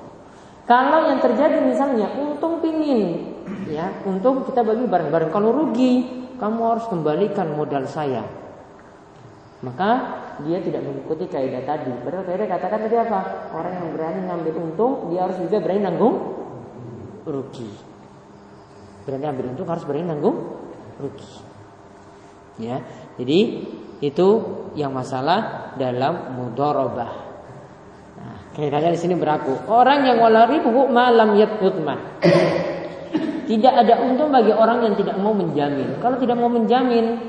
Kalau 0.66 1.12
yang 1.12 1.22
terjadi 1.22 1.62
misalnya 1.62 2.10
untung 2.18 2.58
pingin 2.64 3.36
ya, 3.70 3.92
untung 4.08 4.42
kita 4.48 4.66
bagi 4.66 4.90
bareng-bareng. 4.90 5.30
Kalau 5.30 5.54
rugi, 5.54 6.26
kamu 6.42 6.60
harus 6.66 6.86
kembalikan 6.90 7.54
modal 7.54 7.86
saya 7.86 8.26
maka 9.66 9.90
dia 10.46 10.62
tidak 10.62 10.86
mengikuti 10.86 11.26
kaidah 11.26 11.66
tadi. 11.66 11.90
Padahal 12.06 12.22
kaidah 12.30 12.48
katakan 12.54 12.80
tadi 12.86 12.96
apa? 13.02 13.50
Orang 13.50 13.74
yang 13.74 13.90
berani 13.98 14.20
ngambil 14.30 14.54
untung, 14.62 15.10
dia 15.10 15.26
harus 15.26 15.42
juga 15.42 15.58
berani 15.58 15.82
nanggung 15.90 16.16
rugi. 17.26 17.70
Berani 19.10 19.26
ambil 19.26 19.46
untung 19.58 19.66
harus 19.66 19.82
berani 19.90 20.06
nanggung 20.06 20.38
rugi. 21.02 21.34
Ya, 22.62 22.80
jadi 23.18 23.40
itu 24.06 24.28
yang 24.78 24.94
masalah 24.94 25.74
dalam 25.82 26.38
mudorobah. 26.38 27.25
Kaidahnya 28.56 28.96
di 28.96 29.00
sini 29.00 29.14
berlaku. 29.20 29.68
Orang 29.68 30.08
yang 30.08 30.24
walaribu 30.24 30.72
malam 30.88 31.36
yatutmah. 31.36 32.24
Tidak 33.46 33.74
ada 33.76 34.02
untung 34.02 34.32
bagi 34.32 34.56
orang 34.56 34.82
yang 34.88 34.96
tidak 34.96 35.20
mau 35.20 35.36
menjamin. 35.36 36.00
Kalau 36.00 36.18
tidak 36.18 36.40
mau 36.40 36.50
menjamin, 36.50 37.20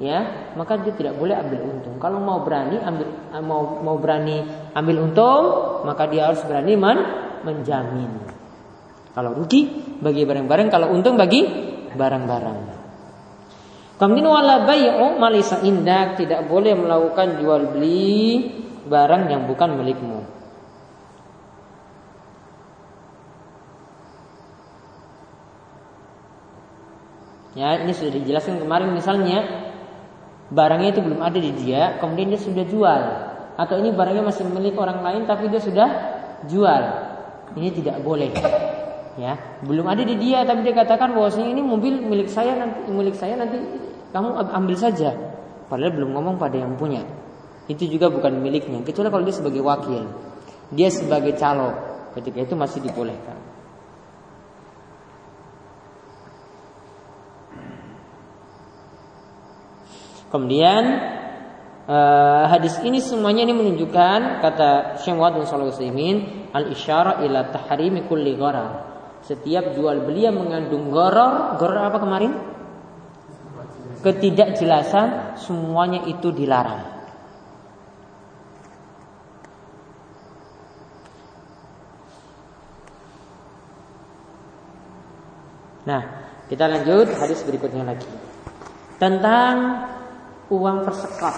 ya 0.00 0.50
maka 0.56 0.80
dia 0.80 0.94
tidak 0.96 1.14
boleh 1.20 1.36
ambil 1.36 1.60
untung 1.68 2.00
kalau 2.00 2.18
mau 2.18 2.40
berani 2.40 2.80
ambil 2.80 3.06
mau 3.44 3.78
mau 3.84 3.96
berani 4.00 4.42
ambil 4.72 4.96
untung 5.04 5.44
maka 5.84 6.08
dia 6.08 6.32
harus 6.32 6.40
berani 6.48 6.74
men, 6.74 6.98
menjamin 7.44 8.10
kalau 9.12 9.36
rugi 9.36 9.68
bagi 10.00 10.24
barang-barang 10.24 10.68
kalau 10.72 10.90
untung 10.90 11.20
bagi 11.20 11.44
barang-barang 11.92 12.80
Kemudian 13.92 14.26
wala 14.26 14.66
bai'u 14.66 15.14
malisa 15.14 15.62
indak 15.62 16.18
tidak 16.18 16.50
boleh 16.50 16.74
melakukan 16.74 17.38
jual 17.38 17.70
beli 17.70 18.50
barang 18.90 19.30
yang 19.30 19.46
bukan 19.46 19.78
milikmu. 19.78 20.41
Ya, 27.52 27.84
ini 27.84 27.92
sudah 27.92 28.12
dijelaskan 28.16 28.64
kemarin 28.64 28.96
misalnya 28.96 29.44
barangnya 30.48 30.96
itu 30.96 31.00
belum 31.04 31.20
ada 31.20 31.36
di 31.36 31.52
dia, 31.52 32.00
kemudian 32.00 32.32
dia 32.32 32.40
sudah 32.40 32.64
jual. 32.64 33.02
Atau 33.60 33.76
ini 33.80 33.92
barangnya 33.92 34.24
masih 34.24 34.48
milik 34.48 34.76
orang 34.80 35.04
lain 35.04 35.22
tapi 35.28 35.52
dia 35.52 35.60
sudah 35.60 35.88
jual. 36.48 36.82
Ini 37.52 37.68
tidak 37.76 38.00
boleh. 38.00 38.32
Ya, 39.20 39.36
belum 39.60 39.84
ada 39.84 40.00
di 40.00 40.16
dia 40.16 40.40
tapi 40.48 40.64
dia 40.64 40.72
katakan 40.72 41.12
bahwasanya 41.12 41.52
ini 41.52 41.60
mobil 41.60 42.00
milik 42.00 42.32
saya 42.32 42.56
nanti 42.56 42.88
milik 42.88 43.12
saya 43.12 43.36
nanti 43.36 43.60
kamu 44.16 44.40
ambil 44.48 44.76
saja. 44.80 45.12
Padahal 45.68 45.92
belum 45.92 46.16
ngomong 46.16 46.36
pada 46.40 46.56
yang 46.56 46.76
punya. 46.80 47.04
Itu 47.68 47.84
juga 47.84 48.08
bukan 48.08 48.40
miliknya, 48.40 48.80
kecuali 48.80 49.08
kalau 49.12 49.24
dia 49.24 49.36
sebagai 49.36 49.60
wakil. 49.60 50.08
Dia 50.72 50.88
sebagai 50.88 51.36
calo. 51.36 51.76
Ketika 52.16 52.44
itu 52.44 52.54
masih 52.56 52.80
dibolehkan. 52.84 53.41
Kemudian 60.32 60.82
uh, 61.84 62.48
hadis 62.48 62.80
ini 62.80 63.04
semuanya 63.04 63.44
ini 63.44 63.52
menunjukkan 63.52 64.40
kata 64.40 64.96
Syekh 65.04 65.20
bin 65.20 65.44
Shalih 65.44 65.76
al 66.56 66.72
isyara 66.72 67.20
ila 67.20 67.52
tahrimi 67.52 68.08
kulli 68.08 68.32
gharar. 68.40 68.88
Setiap 69.28 69.76
jual 69.76 70.08
beli 70.08 70.24
yang 70.24 70.40
mengandung 70.40 70.88
goror, 70.88 71.60
goror 71.60 71.84
apa 71.84 72.00
kemarin? 72.00 72.32
Ketidakjelasan 74.00 75.36
semuanya 75.36 76.08
itu 76.08 76.32
dilarang. 76.32 76.80
Nah, 85.86 86.02
kita 86.48 86.66
lanjut 86.66 87.14
hadis 87.20 87.44
berikutnya 87.44 87.84
lagi. 87.84 88.08
Tentang 88.98 89.54
uang 90.52 90.84
persekat. 90.84 91.36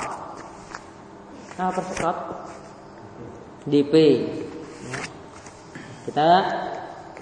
Nah, 1.54 1.70
persekat 1.70 2.16
DP. 3.70 3.94
Kita 6.04 6.26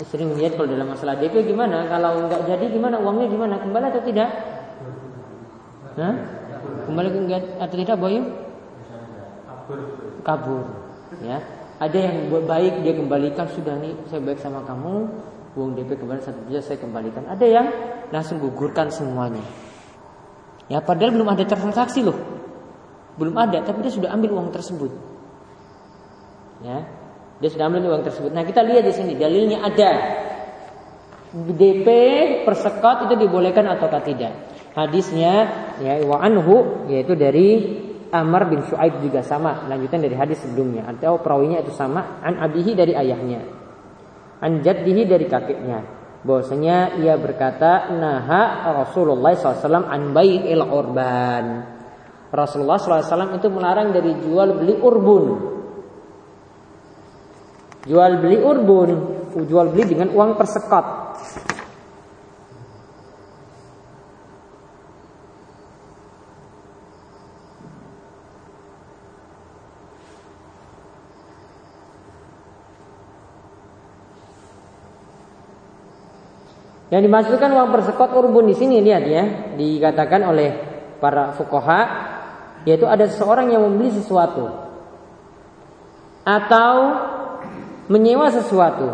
sering 0.09 0.35
lihat 0.41 0.57
kalau 0.57 0.73
dalam 0.73 0.89
masalah 0.89 1.21
DP 1.21 1.45
gimana? 1.45 1.85
Kalau 1.87 2.27
nggak 2.27 2.49
jadi 2.49 2.65
gimana? 2.73 2.97
Uangnya 2.97 3.29
gimana? 3.29 3.61
Kembali 3.61 3.85
atau 3.93 4.03
tidak? 4.09 4.31
Hah? 6.01 6.15
Kembali 6.89 7.09
atau 7.61 7.77
tidak, 7.77 7.97
Boy? 8.01 8.25
Kabur. 10.25 10.65
Ya. 11.21 11.39
Ada 11.83 11.99
yang 11.99 12.31
baik 12.31 12.87
dia 12.87 12.95
kembalikan 12.95 13.51
sudah 13.51 13.75
nih 13.83 13.91
saya 14.07 14.23
baik 14.23 14.39
sama 14.39 14.63
kamu, 14.63 15.03
uang 15.59 15.75
DP 15.75 15.99
kembali 15.99 16.23
satu 16.23 16.39
juta 16.47 16.63
saya 16.63 16.79
kembalikan. 16.79 17.27
Ada 17.27 17.43
yang 17.43 17.67
langsung 18.15 18.39
gugurkan 18.39 18.87
semuanya. 18.87 19.43
Ya 20.73 20.81
padahal 20.81 21.13
belum 21.13 21.29
ada 21.29 21.45
transaksi 21.45 22.01
loh. 22.01 22.17
Belum 23.21 23.37
ada, 23.37 23.61
tapi 23.61 23.85
dia 23.85 23.93
sudah 23.93 24.09
ambil 24.09 24.41
uang 24.41 24.49
tersebut. 24.57 24.89
Ya. 26.65 26.89
Dia 27.45 27.49
sudah 27.53 27.69
ambil 27.69 27.93
uang 27.93 28.09
tersebut. 28.09 28.33
Nah, 28.33 28.41
kita 28.41 28.65
lihat 28.65 28.89
di 28.89 28.95
sini 28.97 29.13
dalilnya 29.21 29.61
ada. 29.61 29.93
DP 31.33 31.89
persekot 32.49 33.09
itu 33.09 33.21
dibolehkan 33.21 33.69
ataukah 33.69 34.01
tidak? 34.01 34.33
Hadisnya 34.73 35.33
ya 35.81 36.01
wa 36.09 36.21
anhu 36.21 36.89
yaitu 36.89 37.13
dari 37.17 37.81
Amr 38.13 38.53
bin 38.53 38.61
Shu'aib 38.65 39.01
juga 39.01 39.25
sama, 39.25 39.65
lanjutan 39.69 40.05
dari 40.05 40.13
hadis 40.13 40.45
sebelumnya 40.45 40.85
atau 40.89 41.21
perawinya 41.21 41.65
itu 41.65 41.73
sama 41.73 42.21
an 42.21 42.37
abihi 42.37 42.77
dari 42.77 42.93
ayahnya. 42.93 43.41
An 44.45 44.61
jaddihi 44.61 45.09
dari 45.09 45.25
kakeknya 45.25 46.02
bahwasanya 46.23 47.03
ia 47.03 47.19
berkata 47.19 47.91
naha 47.95 48.73
Rasulullah 48.83 49.35
SAW 49.35 49.87
an 49.87 50.15
il 50.23 50.63
urban. 50.63 51.45
Rasulullah 52.33 52.81
SAW 52.81 53.37
itu 53.37 53.49
melarang 53.53 53.93
dari 53.93 54.17
jual 54.23 54.57
beli 54.57 54.75
urbun. 54.81 55.25
Jual 57.83 58.13
beli 58.23 58.39
urbun, 58.39 58.91
jual 59.35 59.67
beli 59.75 59.85
dengan 59.91 60.15
uang 60.15 60.39
persekot. 60.39 60.87
Yang 76.93 77.09
dimaksudkan 77.09 77.57
uang 77.57 77.73
persekot 77.73 78.13
urbun 78.13 78.45
di 78.45 78.53
sini 78.53 78.85
lihat 78.85 79.05
ya, 79.09 79.25
dikatakan 79.57 80.29
oleh 80.29 80.51
para 81.01 81.33
fukoha, 81.33 81.81
yaitu 82.69 82.85
ada 82.85 83.09
seseorang 83.09 83.49
yang 83.49 83.65
membeli 83.65 83.97
sesuatu 83.97 84.53
atau 86.21 86.75
menyewa 87.89 88.29
sesuatu, 88.29 88.93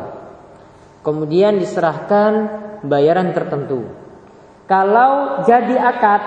kemudian 1.02 1.58
diserahkan 1.58 2.32
bayaran 2.86 3.34
tertentu. 3.34 3.90
Kalau 4.70 5.42
jadi 5.42 5.74
akad, 5.74 6.22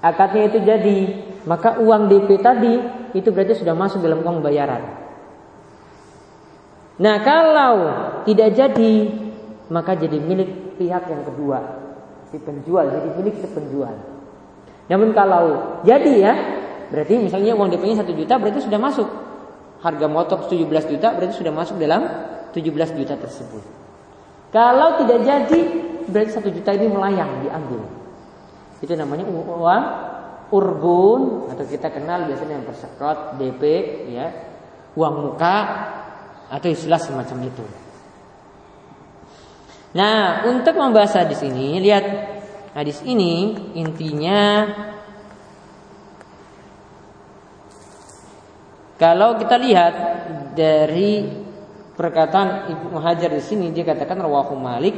akadnya 0.00 0.42
itu 0.48 0.58
jadi, 0.64 0.98
maka 1.44 1.84
uang 1.84 2.08
DP 2.08 2.40
tadi 2.40 2.74
itu 3.12 3.28
berarti 3.28 3.60
sudah 3.60 3.76
masuk 3.76 4.00
dalam 4.00 4.24
uang 4.24 4.40
bayaran. 4.40 4.88
Nah 6.96 7.16
kalau 7.20 7.74
tidak 8.24 8.56
jadi, 8.56 8.94
maka 9.68 10.00
jadi 10.00 10.16
milik 10.16 10.61
pihak 10.82 11.06
yang 11.06 11.22
kedua, 11.22 11.58
si 12.34 12.42
penjual 12.42 12.90
jadi 12.90 13.08
milik 13.14 13.38
si 13.38 13.46
penjual. 13.46 13.94
Namun 14.90 15.14
kalau 15.14 15.78
jadi 15.86 16.12
ya, 16.18 16.32
Berarti 16.92 17.16
misalnya 17.16 17.56
uang 17.56 17.72
DP-nya 17.72 18.04
1 18.04 18.12
juta 18.12 18.36
berarti 18.36 18.60
sudah 18.60 18.76
masuk. 18.76 19.08
Harga 19.80 20.06
motor 20.06 20.44
17 20.44 20.92
juta 20.92 21.08
berarti 21.16 21.34
sudah 21.40 21.50
masuk 21.50 21.80
dalam 21.80 22.04
17 22.52 23.00
juta 23.00 23.16
tersebut. 23.16 23.64
Kalau 24.52 25.00
tidak 25.00 25.24
jadi 25.24 25.60
berarti 26.04 26.30
1 26.36 26.52
juta 26.52 26.70
ini 26.76 26.86
melayang 26.92 27.40
diambil. 27.40 27.82
Itu 28.84 28.92
namanya 28.92 29.24
uang 29.24 29.84
urbun 30.52 31.48
atau 31.48 31.64
kita 31.64 31.88
kenal 31.88 32.28
biasanya 32.28 32.60
yang 32.60 32.66
persekot, 32.68 33.40
DP 33.40 33.62
ya, 34.12 34.28
uang 34.92 35.32
muka 35.32 35.56
atau 36.52 36.68
istilah 36.68 37.00
semacam 37.00 37.48
itu. 37.48 37.64
Nah, 39.92 40.48
untuk 40.48 40.72
membahas 40.72 41.20
hadis 41.20 41.44
ini, 41.44 41.76
lihat 41.76 42.04
hadis 42.72 43.04
ini 43.04 43.52
intinya 43.76 44.64
Kalau 49.02 49.34
kita 49.34 49.58
lihat 49.58 49.94
dari 50.54 51.26
perkataan 51.98 52.70
Ibnu 52.70 53.02
Hajar 53.02 53.34
di 53.34 53.42
sini 53.42 53.74
dia 53.74 53.82
katakan 53.82 54.22
rawahu 54.22 54.54
Malik. 54.54 54.94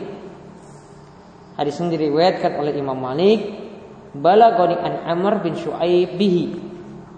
Hadis 1.57 1.81
ini 1.81 1.97
diriwayatkan 1.97 2.53
oleh 2.53 2.77
Imam 2.77 3.01
Malik. 3.01 3.65
Balagoni 4.13 4.77
an 4.77 5.09
Amr 5.09 5.41
bin 5.41 5.57
Shu'aib 5.57 6.21
bihi. 6.21 6.53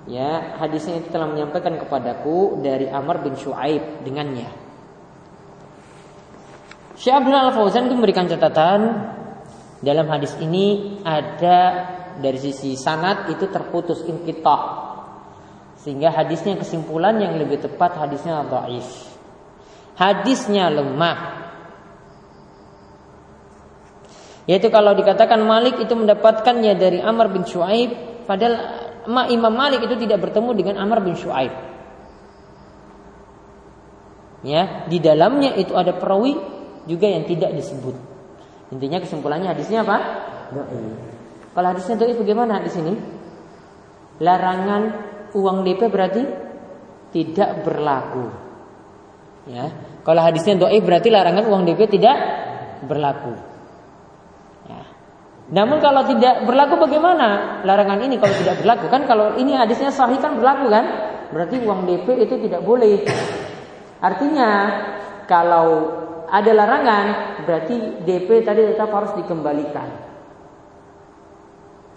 Ya 0.07 0.55
hadisnya 0.63 1.03
itu 1.03 1.11
telah 1.11 1.27
menyampaikan 1.27 1.75
kepadaku 1.75 2.63
dari 2.63 2.87
Amr 2.87 3.19
bin 3.19 3.35
Shu'aib 3.35 4.07
dengannya 4.07 4.66
Syekh 6.97 7.13
Abdul 7.13 7.37
Al 7.37 7.53
Fauzan 7.53 7.93
itu 7.93 7.95
memberikan 7.95 8.25
catatan 8.25 9.13
dalam 9.85 10.09
hadis 10.09 10.33
ini 10.41 10.99
ada 11.05 11.93
dari 12.17 12.41
sisi 12.41 12.73
sanad 12.81 13.29
itu 13.29 13.53
terputus 13.53 14.01
inqita 14.09 14.89
sehingga 15.77 16.09
hadisnya 16.09 16.57
kesimpulan 16.57 17.21
yang 17.21 17.37
lebih 17.37 17.61
tepat 17.61 18.01
hadisnya 18.01 18.43
dhaif. 18.49 19.13
Hadisnya 19.95 20.73
lemah. 20.73 21.47
Yaitu 24.49 24.73
kalau 24.73 24.97
dikatakan 24.97 25.45
Malik 25.45 25.77
itu 25.79 25.93
mendapatkannya 25.93 26.75
dari 26.81 26.99
Amr 26.99 27.29
bin 27.29 27.45
Shu'aib 27.45 28.25
padahal 28.25 28.55
Imam 29.29 29.53
Malik 29.53 29.85
itu 29.85 29.95
tidak 30.01 30.27
bertemu 30.27 30.51
dengan 30.57 30.77
Amr 30.81 31.05
bin 31.05 31.15
Shu'aib. 31.15 31.53
Ya, 34.47 34.87
di 34.87 35.03
dalamnya 35.03 35.59
itu 35.59 35.75
ada 35.75 35.95
perawi 35.95 36.56
juga 36.87 37.07
yang 37.11 37.27
tidak 37.27 37.53
disebut. 37.55 37.95
Intinya 38.75 38.99
kesimpulannya 39.03 39.51
hadisnya 39.55 39.87
apa? 39.87 39.97
Kalau 41.55 41.69
hadisnya 41.71 41.95
dhaif 41.99 42.19
bagaimana 42.19 42.63
di 42.63 42.71
sini? 42.71 42.93
Larangan 44.23 44.83
uang 45.37 45.67
DP 45.67 45.93
berarti 45.93 46.23
tidak 47.15 47.63
berlaku. 47.63 48.27
Ya. 49.47 49.71
Kalau 50.03 50.23
hadisnya 50.23 50.59
doi 50.59 50.79
berarti 50.83 51.09
larangan 51.11 51.47
uang 51.47 51.63
DP 51.67 51.87
tidak 51.99 52.17
berlaku. 52.87 53.35
Ya. 54.67 54.83
Namun 55.51 55.79
kalau 55.79 56.03
tidak 56.07 56.43
berlaku 56.43 56.75
bagaimana 56.83 57.61
larangan 57.63 58.03
ini 58.03 58.19
kalau 58.19 58.35
tidak 58.35 58.59
berlaku 58.63 58.87
kan 58.91 59.03
kalau 59.07 59.39
ini 59.39 59.55
hadisnya 59.55 59.95
sahih 59.95 60.19
kan 60.19 60.39
berlaku 60.39 60.67
kan? 60.71 60.87
Berarti 61.31 61.63
uang 61.63 61.87
DP 61.87 62.07
itu 62.27 62.35
tidak 62.47 62.63
boleh. 62.63 63.03
Artinya 64.03 64.51
kalau 65.27 66.06
ada 66.31 66.51
larangan 66.53 67.07
berarti 67.47 68.03
DP 68.03 68.43
tadi 68.43 68.63
tetap 68.67 68.91
harus 68.91 69.15
dikembalikan. 69.19 69.89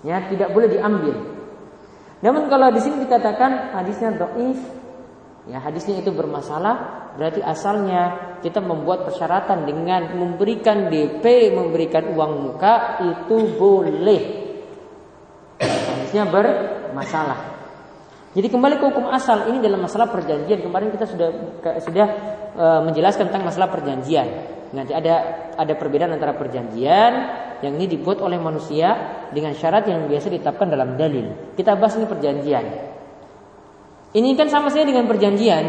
Ya, 0.05 0.23
tidak 0.31 0.55
boleh 0.55 0.71
diambil. 0.71 1.15
Namun 2.23 2.47
kalau 2.47 2.71
di 2.71 2.79
sini 2.79 3.03
dikatakan 3.03 3.75
hadisnya 3.75 4.15
doif, 4.15 4.59
ya 5.47 5.59
hadisnya 5.59 5.99
itu 5.99 6.11
bermasalah, 6.15 7.11
berarti 7.19 7.43
asalnya 7.43 8.35
kita 8.39 8.63
membuat 8.63 9.07
persyaratan 9.07 9.67
dengan 9.67 10.15
memberikan 10.15 10.87
DP, 10.87 11.51
memberikan 11.51 12.15
uang 12.15 12.33
muka 12.47 13.03
itu 13.03 13.37
boleh. 13.59 14.21
Hadisnya 15.59 16.23
bermasalah. 16.31 17.58
Jadi 18.29 18.45
kembali 18.45 18.77
ke 18.77 18.85
hukum 18.93 19.09
asal 19.09 19.49
ini 19.49 19.57
dalam 19.57 19.81
masalah 19.81 20.05
perjanjian. 20.13 20.61
Kemarin 20.61 20.93
kita 20.93 21.09
sudah 21.09 21.29
sudah 21.81 22.07
e, 22.53 22.65
menjelaskan 22.85 23.33
tentang 23.33 23.49
masalah 23.49 23.73
perjanjian. 23.73 24.27
Nanti 24.69 24.93
ada 24.93 25.49
ada 25.57 25.73
perbedaan 25.73 26.13
antara 26.13 26.37
perjanjian 26.37 27.11
yang 27.65 27.73
ini 27.73 27.89
dibuat 27.89 28.21
oleh 28.21 28.37
manusia 28.37 28.93
dengan 29.33 29.57
syarat 29.57 29.89
yang 29.89 30.05
biasa 30.05 30.29
ditetapkan 30.29 30.69
dalam 30.69 30.93
dalil. 30.93 31.57
Kita 31.57 31.73
bahas 31.73 31.97
ini 31.97 32.05
perjanjian. 32.05 32.65
Ini 34.13 34.29
kan 34.37 34.47
sama 34.53 34.69
saja 34.69 34.85
dengan 34.85 35.09
perjanjian. 35.09 35.65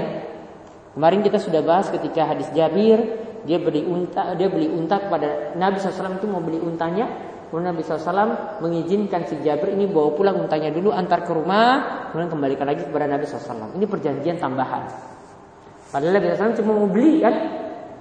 Kemarin 0.97 1.21
kita 1.25 1.41
sudah 1.41 1.65
bahas 1.65 1.89
ketika 1.89 2.29
hadis 2.29 2.53
Jabir, 2.53 3.01
dia 3.49 3.57
beli 3.57 3.85
unta, 3.89 4.37
dia 4.37 4.53
beli 4.53 4.69
unta 4.69 5.01
kepada 5.01 5.57
Nabi 5.57 5.81
SAW 5.81 6.21
itu 6.21 6.29
mau 6.29 6.45
beli 6.45 6.61
untanya, 6.61 7.09
kemudian 7.51 7.75
Nabi 7.75 7.83
SAW 7.83 8.63
mengizinkan 8.63 9.27
si 9.27 9.35
Jabir 9.43 9.75
ini 9.75 9.91
bawa 9.91 10.15
pulang 10.15 10.39
untanya 10.39 10.71
dulu 10.71 10.95
antar 10.95 11.27
ke 11.27 11.35
rumah, 11.35 12.07
kemudian 12.09 12.31
kembalikan 12.31 12.65
lagi 12.71 12.87
kepada 12.87 13.11
Nabi 13.11 13.27
SAW. 13.27 13.75
Ini 13.75 13.85
perjanjian 13.91 14.39
tambahan. 14.39 14.87
Padahal 15.91 16.15
Nabi 16.15 16.31
SAW 16.31 16.59
cuma 16.63 16.73
mau 16.79 16.87
beli 16.87 17.19
kan, 17.19 17.35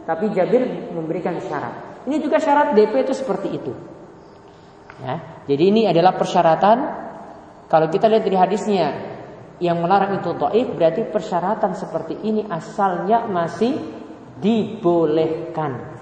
tapi 0.06 0.30
Jabir 0.30 0.94
memberikan 0.94 1.42
syarat. 1.42 2.06
Ini 2.06 2.22
juga 2.22 2.38
syarat 2.38 2.78
DP 2.78 3.10
itu 3.10 3.14
seperti 3.18 3.50
itu. 3.58 3.74
Ya, 5.02 5.44
jadi 5.50 5.64
ini 5.74 5.82
adalah 5.90 6.14
persyaratan. 6.14 6.78
Kalau 7.70 7.88
kita 7.90 8.06
lihat 8.10 8.24
dari 8.26 8.38
hadisnya 8.38 8.86
yang 9.60 9.84
melarang 9.84 10.24
itu 10.24 10.32
taif 10.40 10.68
berarti 10.74 11.02
persyaratan 11.12 11.76
seperti 11.76 12.16
ini 12.24 12.48
asalnya 12.48 13.28
masih 13.28 13.76
dibolehkan. 14.40 15.99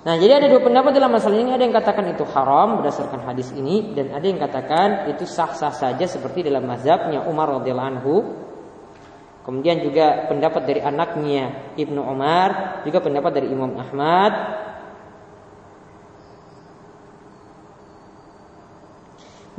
Nah, 0.00 0.16
jadi 0.16 0.40
ada 0.40 0.48
dua 0.48 0.64
pendapat 0.64 0.96
dalam 0.96 1.12
masalah 1.12 1.36
ini. 1.36 1.52
Ada 1.52 1.60
yang 1.68 1.76
katakan 1.76 2.08
itu 2.08 2.24
haram 2.32 2.80
berdasarkan 2.80 3.20
hadis 3.28 3.52
ini, 3.52 3.92
dan 3.92 4.16
ada 4.16 4.24
yang 4.24 4.40
katakan 4.40 5.12
itu 5.12 5.28
sah-sah 5.28 5.76
saja 5.76 6.08
seperti 6.08 6.40
dalam 6.40 6.64
mazhabnya 6.64 7.28
Umar 7.28 7.52
radhiyallahu 7.60 7.90
anhu. 7.92 8.14
Kemudian 9.44 9.84
juga 9.84 10.24
pendapat 10.28 10.62
dari 10.64 10.80
anaknya 10.80 11.74
Ibnu 11.76 12.00
Umar, 12.00 12.80
juga 12.88 13.04
pendapat 13.04 13.32
dari 13.40 13.48
Imam 13.52 13.76
Ahmad. 13.76 14.32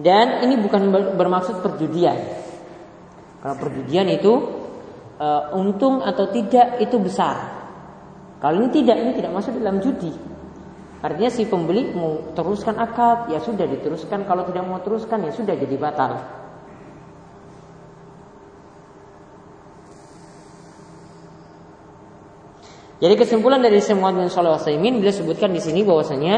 Dan 0.01 0.47
ini 0.49 0.57
bukan 0.57 0.89
bermaksud 1.17 1.61
perjudian. 1.61 2.17
Kalau 3.41 3.55
perjudian 3.57 4.09
itu 4.09 4.33
e, 5.21 5.27
untung 5.53 6.01
atau 6.01 6.29
tidak 6.33 6.81
itu 6.81 6.97
besar. 6.97 7.61
Kalau 8.41 8.57
ini 8.57 8.69
tidak, 8.73 8.97
ini 8.97 9.11
tidak 9.13 9.33
masuk 9.33 9.53
dalam 9.61 9.77
judi. 9.81 10.30
Artinya 11.01 11.33
si 11.33 11.49
pembeli 11.49 11.89
mau 11.97 12.29
teruskan 12.37 12.77
akad, 12.77 13.33
ya 13.33 13.41
sudah 13.41 13.65
diteruskan. 13.65 14.21
Kalau 14.29 14.45
tidak 14.45 14.63
mau 14.69 14.77
teruskan, 14.85 15.25
ya 15.25 15.33
sudah 15.33 15.57
jadi 15.57 15.75
batal. 15.81 16.41
Jadi 23.01 23.17
kesimpulan 23.17 23.57
dari 23.65 23.81
semua 23.81 24.13
bin 24.13 24.29
Shalih 24.29 24.53
Wasallam 24.53 25.01
beliau 25.01 25.09
sebutkan 25.09 25.49
di 25.49 25.57
sini 25.57 25.81
bahwasanya 25.81 26.35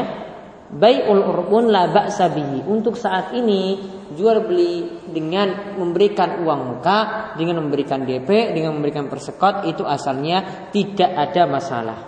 bai'ul 0.72 1.20
urbun 1.20 1.68
la 1.68 1.92
ba'sa 1.92 2.32
Untuk 2.64 2.96
saat 2.96 3.36
ini 3.36 3.84
jual 4.16 4.48
beli 4.48 5.04
dengan 5.12 5.76
memberikan 5.76 6.40
uang 6.40 6.60
muka, 6.72 6.98
dengan 7.36 7.60
memberikan 7.60 8.08
DP, 8.08 8.56
dengan 8.56 8.80
memberikan 8.80 9.12
persekot 9.12 9.68
itu 9.68 9.84
asalnya 9.84 10.72
tidak 10.72 11.12
ada 11.12 11.44
masalah. 11.44 11.98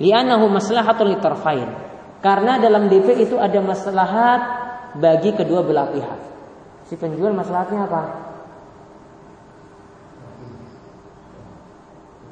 Li'annahu 0.00 0.48
maslahatul 0.48 1.12
litarfain. 1.12 1.89
Karena 2.20 2.60
dalam 2.60 2.92
DP 2.92 3.24
itu 3.24 3.40
ada 3.40 3.56
maslahat 3.64 4.40
bagi 5.00 5.32
kedua 5.32 5.64
belah 5.64 5.88
pihak. 5.88 6.20
Si 6.84 6.94
penjual 7.00 7.32
maslahatnya 7.32 7.88
apa? 7.88 8.02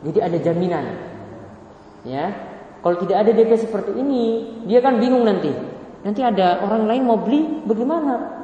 Jadi 0.05 0.19
ada 0.21 0.39
jaminan. 0.39 0.85
Ya. 2.05 2.31
Kalau 2.79 2.97
tidak 3.03 3.27
ada 3.27 3.31
DP 3.35 3.53
seperti 3.59 3.91
ini, 3.99 4.25
dia 4.69 4.79
kan 4.79 5.03
bingung 5.03 5.27
nanti. 5.27 5.51
Nanti 6.07 6.21
ada 6.23 6.63
orang 6.63 6.87
lain 6.87 7.03
mau 7.03 7.19
beli, 7.19 7.67
bagaimana? 7.67 8.39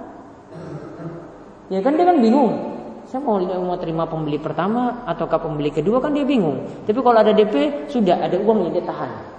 Ya 1.71 1.79
kan 1.85 1.95
dia 1.95 2.09
kan 2.09 2.19
bingung. 2.19 2.75
Saya 3.05 3.21
mau 3.23 3.39
mau 3.39 3.79
terima 3.79 4.09
pembeli 4.09 4.41
pertama 4.41 5.05
ataukah 5.07 5.39
pembeli 5.39 5.71
kedua 5.71 6.03
kan 6.03 6.17
dia 6.17 6.27
bingung. 6.27 6.67
Tapi 6.89 6.99
kalau 6.99 7.19
ada 7.21 7.31
DP 7.31 7.87
sudah 7.93 8.27
ada 8.27 8.35
uang 8.41 8.69
yang 8.69 8.73
dia 8.75 8.85
tahan. 8.85 9.34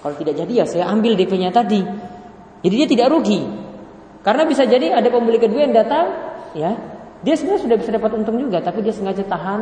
Kalau 0.00 0.14
tidak 0.16 0.34
jadi 0.40 0.52
ya 0.52 0.64
saya 0.64 0.88
ambil 0.88 1.12
DP-nya 1.16 1.52
tadi. 1.52 1.84
Jadi 2.60 2.74
dia 2.74 2.88
tidak 2.88 3.12
rugi. 3.12 3.40
Karena 4.20 4.44
bisa 4.44 4.68
jadi 4.68 4.92
ada 4.92 5.08
pembeli 5.08 5.40
kedua 5.40 5.64
yang 5.64 5.72
datang, 5.72 6.12
ya 6.52 6.76
dia 7.20 7.34
sebenarnya 7.36 7.62
sudah 7.64 7.76
bisa 7.80 7.90
dapat 7.92 8.10
untung 8.16 8.36
juga, 8.36 8.60
tapi 8.60 8.80
dia 8.84 8.92
sengaja 8.92 9.24
tahan. 9.24 9.60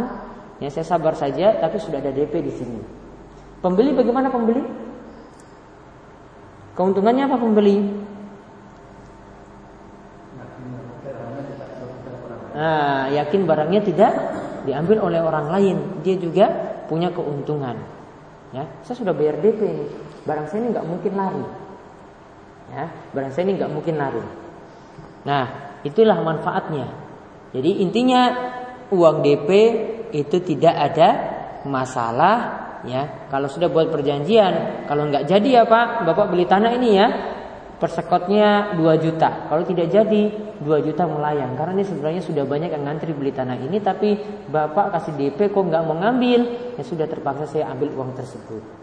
Ya 0.58 0.70
saya 0.74 0.82
sabar 0.82 1.14
saja, 1.14 1.54
tapi 1.62 1.78
sudah 1.78 2.02
ada 2.02 2.10
DP 2.10 2.42
di 2.42 2.52
sini. 2.54 2.78
Pembeli 3.62 3.94
bagaimana 3.94 4.30
pembeli? 4.30 4.62
Keuntungannya 6.74 7.26
apa 7.26 7.36
pembeli? 7.38 7.76
Nah, 12.58 13.06
yakin 13.14 13.46
barangnya 13.46 13.86
tidak 13.86 14.12
diambil 14.66 15.06
oleh 15.06 15.22
orang 15.22 15.46
lain, 15.54 15.76
dia 16.02 16.18
juga 16.18 16.50
punya 16.90 17.14
keuntungan. 17.14 17.78
Ya, 18.50 18.66
saya 18.82 18.98
sudah 18.98 19.14
bayar 19.14 19.38
DP 19.38 19.62
barang 20.28 20.46
saya 20.52 20.58
ini 20.60 20.68
nggak 20.76 20.86
mungkin 20.86 21.12
lari. 21.16 21.44
Ya, 22.68 22.86
barang 23.16 23.32
saya 23.32 23.42
ini 23.48 23.52
nggak 23.56 23.72
mungkin 23.72 23.94
lari. 23.96 24.20
Nah, 25.24 25.44
itulah 25.80 26.20
manfaatnya. 26.20 26.86
Jadi 27.56 27.80
intinya 27.80 28.22
uang 28.92 29.24
DP 29.24 29.48
itu 30.12 30.36
tidak 30.44 30.74
ada 30.76 31.08
masalah 31.64 32.36
ya. 32.84 33.28
Kalau 33.32 33.48
sudah 33.48 33.72
buat 33.72 33.88
perjanjian, 33.88 34.84
kalau 34.84 35.08
nggak 35.08 35.24
jadi 35.24 35.48
ya 35.48 35.62
Pak, 35.64 36.04
Bapak 36.04 36.28
beli 36.28 36.44
tanah 36.44 36.76
ini 36.76 36.90
ya, 36.92 37.08
persekotnya 37.80 38.76
2 38.76 38.84
juta. 39.00 39.48
Kalau 39.48 39.64
tidak 39.64 39.88
jadi 39.88 40.22
2 40.60 40.86
juta 40.86 41.08
melayang 41.08 41.56
karena 41.56 41.80
ini 41.80 41.84
sebenarnya 41.88 42.20
sudah 42.20 42.44
banyak 42.44 42.68
yang 42.68 42.84
ngantri 42.84 43.16
beli 43.16 43.32
tanah 43.32 43.56
ini 43.56 43.80
tapi 43.80 44.18
Bapak 44.52 44.92
kasih 44.92 45.16
DP 45.16 45.48
kok 45.48 45.64
nggak 45.64 45.82
mau 45.88 45.96
ngambil, 45.96 46.40
ya 46.76 46.84
sudah 46.84 47.08
terpaksa 47.08 47.48
saya 47.48 47.72
ambil 47.72 47.96
uang 47.96 48.12
tersebut. 48.12 48.77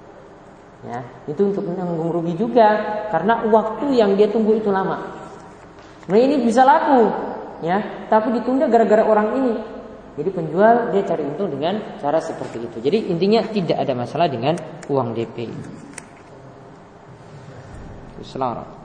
Ya, 0.85 1.01
itu 1.25 1.41
untuk 1.41 1.65
menanggung 1.65 2.13
rugi 2.13 2.37
juga 2.37 2.77
karena 3.09 3.41
waktu 3.49 3.97
yang 3.97 4.13
dia 4.13 4.29
tunggu 4.29 4.53
itu 4.61 4.69
lama. 4.69 5.01
Nah 6.05 6.17
ini 6.21 6.45
bisa 6.45 6.61
laku, 6.61 7.09
ya, 7.65 8.05
tapi 8.05 8.37
ditunda 8.37 8.69
gara-gara 8.69 9.01
orang 9.01 9.27
ini. 9.33 9.53
Jadi 10.15 10.29
penjual 10.29 10.93
dia 10.93 11.01
cari 11.03 11.25
untung 11.25 11.49
dengan 11.49 11.97
cara 11.97 12.21
seperti 12.21 12.69
itu. 12.69 12.77
Jadi 12.79 13.09
intinya 13.09 13.41
tidak 13.49 13.81
ada 13.81 13.93
masalah 13.97 14.29
dengan 14.29 14.55
uang 14.87 15.11
DP. 15.17 15.49
Selamat. 18.21 18.84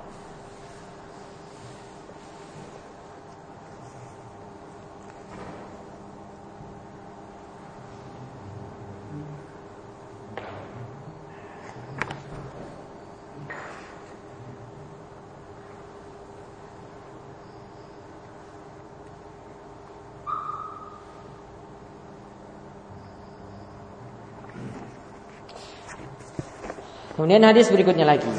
Kemudian 27.20 27.44
hadis 27.44 27.68
berikutnya 27.68 28.08
lagi. 28.08 28.32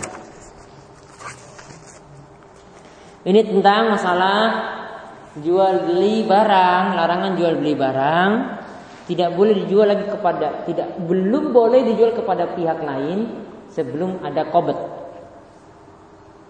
Ini 3.21 3.45
tentang 3.45 3.93
masalah 3.93 4.41
jual 5.37 5.85
beli 5.85 6.25
barang, 6.25 6.97
larangan 6.97 7.37
jual 7.37 7.61
beli 7.61 7.77
barang 7.77 8.31
tidak 9.05 9.37
boleh 9.37 9.53
dijual 9.53 9.85
lagi 9.85 10.09
kepada 10.09 10.65
tidak 10.65 10.97
belum 10.97 11.53
boleh 11.53 11.93
dijual 11.93 12.17
kepada 12.17 12.57
pihak 12.57 12.81
lain 12.81 13.29
sebelum 13.69 14.25
ada 14.25 14.49
kobet. 14.49 14.81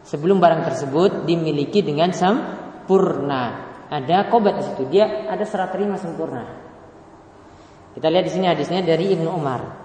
Sebelum 0.08 0.40
barang 0.40 0.72
tersebut 0.72 1.28
dimiliki 1.28 1.84
dengan 1.84 2.16
sempurna. 2.16 3.76
Ada 3.92 4.32
kobet 4.32 4.56
di 4.56 4.64
situ. 4.72 4.84
Dia 4.88 5.28
ada 5.28 5.44
serat 5.44 5.76
terima 5.76 6.00
sempurna. 6.00 6.48
Kita 7.92 8.08
lihat 8.08 8.24
di 8.24 8.32
sini 8.32 8.48
hadisnya 8.48 8.80
dari 8.88 9.20
Ibnu 9.20 9.28
Umar 9.28 9.81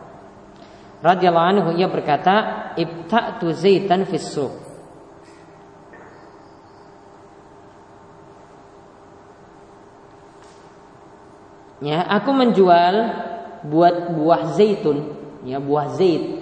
radhiyallahu 1.04 1.48
anhu 1.52 1.68
ia 1.76 1.88
berkata 1.88 2.72
ibta'tu 2.76 3.52
zaitan 3.52 4.04
fis 4.08 4.32
Ya, 11.76 12.00
aku 12.08 12.32
menjual 12.32 13.12
buat 13.68 14.16
buah 14.16 14.56
zaitun, 14.56 15.12
ya 15.44 15.60
buah 15.60 15.92
zait. 15.92 16.40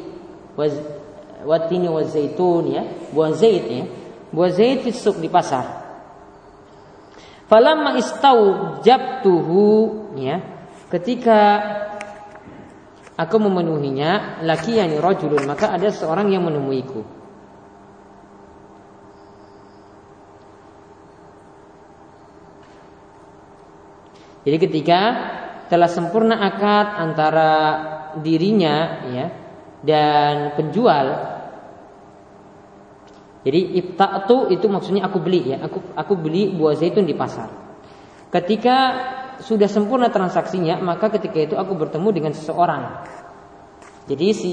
Watini 1.42 1.90
wa 1.90 2.06
zaitun 2.06 2.70
ya, 2.70 2.86
buah 3.10 3.34
zait 3.34 3.66
ya. 3.66 3.84
Buah 4.30 4.50
zait 4.54 4.86
di 4.86 4.94
di 4.94 5.28
pasar. 5.28 5.84
Falamma 7.50 7.98
istau 7.98 8.78
jabtuhu 8.80 9.66
ya, 10.16 10.40
ketika 10.88 11.38
Aku 13.14 13.38
memenuhinya 13.38 14.42
laki 14.42 14.82
yani 14.82 14.98
rajulun 14.98 15.46
maka 15.46 15.70
ada 15.70 15.90
seorang 15.94 16.34
yang 16.34 16.42
menemuiku. 16.42 17.02
Jadi 24.44 24.56
ketika 24.60 25.00
telah 25.72 25.88
sempurna 25.88 26.42
akad 26.42 26.86
antara 27.00 27.52
dirinya 28.20 29.06
ya 29.08 29.26
dan 29.80 30.52
penjual 30.58 31.34
jadi 33.44 33.60
ibta'tu 33.76 34.48
itu 34.56 34.66
maksudnya 34.72 35.04
aku 35.04 35.20
beli 35.20 35.52
ya, 35.52 35.60
aku 35.60 35.78
aku 35.92 36.16
beli 36.16 36.48
buah 36.56 36.80
zaitun 36.80 37.04
di 37.04 37.12
pasar. 37.12 37.52
Ketika 38.32 38.76
sudah 39.42 39.66
sempurna 39.66 40.12
transaksinya, 40.12 40.78
maka 40.78 41.10
ketika 41.14 41.38
itu 41.40 41.54
aku 41.58 41.74
bertemu 41.74 42.08
dengan 42.14 42.32
seseorang. 42.36 42.82
Jadi 44.04 44.26
si 44.36 44.52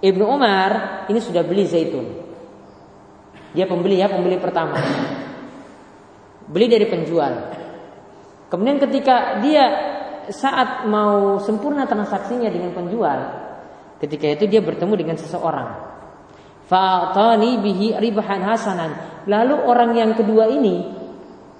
Ibnu 0.00 0.24
Umar 0.24 1.04
ini 1.08 1.20
sudah 1.20 1.40
beli 1.44 1.64
zaitun. 1.64 2.06
Dia 3.56 3.66
pembeli 3.66 3.98
ya, 3.98 4.06
pembeli 4.06 4.38
pertama. 4.38 4.78
Beli 6.46 6.66
dari 6.70 6.86
penjual. 6.86 7.32
Kemudian 8.50 8.78
ketika 8.82 9.38
dia 9.42 9.64
saat 10.30 10.86
mau 10.86 11.38
sempurna 11.42 11.86
transaksinya 11.86 12.50
dengan 12.50 12.74
penjual, 12.74 13.18
ketika 13.98 14.26
itu 14.30 14.44
dia 14.46 14.62
bertemu 14.62 14.94
dengan 14.94 15.16
seseorang. 15.18 15.68
Fa'atani 16.70 17.58
bihi 17.58 17.98
ribahan 17.98 18.46
hasanan. 18.46 19.24
Lalu 19.26 19.54
orang 19.66 19.90
yang 19.98 20.12
kedua 20.14 20.46
ini 20.46 20.99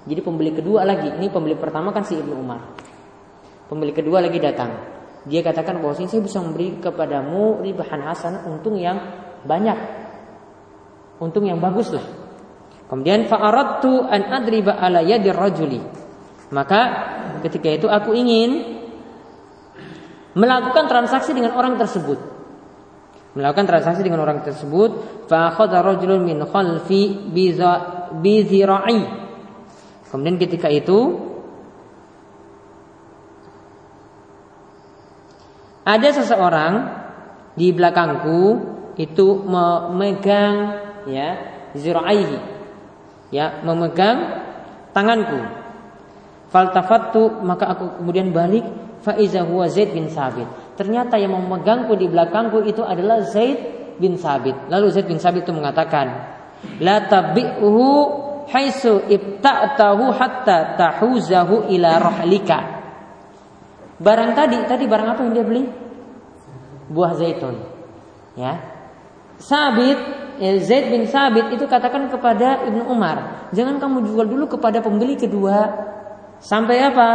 jadi 0.01 0.21
pembeli 0.25 0.51
kedua 0.57 0.81
lagi, 0.81 1.13
ini 1.13 1.29
pembeli 1.29 1.53
pertama 1.53 1.93
kan 1.93 2.01
si 2.01 2.17
Ibnu 2.17 2.33
Umar. 2.33 2.61
Pembeli 3.69 3.93
kedua 3.93 4.17
lagi 4.17 4.41
datang. 4.41 4.71
Dia 5.29 5.45
katakan 5.45 5.77
bahwa 5.77 5.93
saya 5.93 6.17
bisa 6.17 6.41
memberi 6.41 6.81
kepadamu 6.81 7.61
ribahan 7.61 8.01
hasan 8.01 8.49
untung 8.49 8.73
yang 8.81 8.97
banyak. 9.45 9.77
Untung 11.21 11.45
yang 11.45 11.61
bagus 11.61 11.93
lah. 11.93 12.01
Kemudian 12.89 13.29
fa'aradtu 13.29 14.01
an 14.09 14.21
adriba 14.33 14.81
ala 14.81 15.05
yadir 15.05 15.37
rajuli. 15.37 15.77
Maka 16.49 16.81
ketika 17.45 17.69
itu 17.69 17.85
aku 17.85 18.17
ingin 18.17 18.81
melakukan 20.33 20.89
transaksi 20.89 21.37
dengan 21.37 21.53
orang 21.53 21.77
tersebut. 21.77 22.17
Melakukan 23.37 23.63
transaksi 23.63 24.03
dengan 24.03 24.27
orang 24.27 24.43
tersebut, 24.43 25.23
fa 25.31 25.53
akhadha 25.53 25.79
rajulun 25.79 26.25
min 26.27 26.43
khalfi 26.43 27.31
bi 27.31 27.55
Kemudian 30.11 30.35
ketika 30.35 30.67
itu 30.67 31.15
ada 35.87 36.09
seseorang 36.11 36.73
di 37.55 37.71
belakangku 37.71 38.59
itu 38.99 39.27
memegang 39.47 40.55
ya 41.07 41.39
ziraihi 41.73 42.37
ya 43.31 43.63
memegang 43.63 44.43
tanganku. 44.91 45.39
Faltafattu 46.51 47.39
maka 47.47 47.71
aku 47.71 48.03
kemudian 48.03 48.35
balik 48.35 48.67
faiza 48.99 49.47
huwa 49.47 49.71
Zaid 49.71 49.95
bin 49.95 50.11
Sabit. 50.11 50.45
Ternyata 50.75 51.15
yang 51.15 51.31
memegangku 51.39 51.95
di 51.95 52.11
belakangku 52.11 52.67
itu 52.67 52.83
adalah 52.83 53.23
Zaid 53.23 53.57
bin 53.95 54.19
Sabit. 54.19 54.67
Lalu 54.67 54.91
Zaid 54.91 55.07
bin 55.07 55.23
Sabit 55.23 55.47
itu 55.47 55.55
mengatakan 55.55 56.11
la 56.83 57.07
tabi'uhu 57.07 57.87
haisu 58.49 59.05
ibta'tahu 59.05 60.09
hatta 60.15 60.79
tahuzahu 60.79 61.69
ila 61.69 61.91
rahlika. 62.01 62.59
Barang 64.01 64.33
tadi, 64.33 64.57
tadi 64.65 64.89
barang 64.89 65.07
apa 65.13 65.21
yang 65.21 65.33
dia 65.37 65.45
beli? 65.45 65.63
Buah 66.89 67.13
zaitun. 67.13 67.55
Ya. 68.33 68.57
Sabit, 69.37 69.97
ya, 70.41 70.57
Zaid 70.61 70.89
bin 70.89 71.05
Sabit 71.05 71.53
itu 71.53 71.65
katakan 71.65 72.09
kepada 72.09 72.65
Ibnu 72.65 72.89
Umar, 72.89 73.49
jangan 73.53 73.77
kamu 73.81 74.05
jual 74.05 74.25
dulu 74.29 74.45
kepada 74.57 74.81
pembeli 74.81 75.17
kedua 75.17 75.69
sampai 76.41 76.77
apa? 76.81 77.09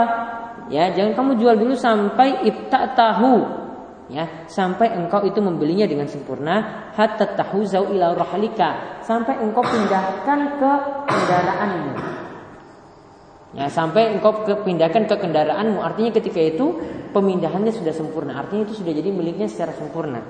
Ya, 0.67 0.91
jangan 0.91 1.15
kamu 1.15 1.31
jual 1.39 1.55
dulu 1.55 1.75
sampai 1.79 2.43
ibta'tahu 2.47 3.66
ya 4.07 4.47
sampai 4.47 4.95
engkau 4.95 5.27
itu 5.27 5.43
membelinya 5.43 5.83
dengan 5.87 6.07
sempurna 6.07 6.89
hatta 6.95 7.35
tahuzau 7.35 7.91
ila 7.91 8.15
rahlika. 8.15 9.03
Sampai 9.03 9.39
engkau 9.39 9.63
pindahkan 9.63 10.59
ke 10.59 10.73
kendaraanmu. 11.07 11.93
Ya 13.57 13.73
sampai 13.73 14.13
engkau 14.19 14.45
pindahkan 14.67 15.09
ke 15.09 15.15
kendaraanmu. 15.17 15.81
Artinya 15.81 16.11
ketika 16.13 16.41
itu 16.43 16.77
pemindahannya 17.15 17.73
sudah 17.73 17.95
sempurna. 17.95 18.37
Artinya 18.37 18.69
itu 18.69 18.83
sudah 18.83 18.93
jadi 18.93 19.09
miliknya 19.09 19.49
secara 19.49 19.73
sempurna. 19.73 20.21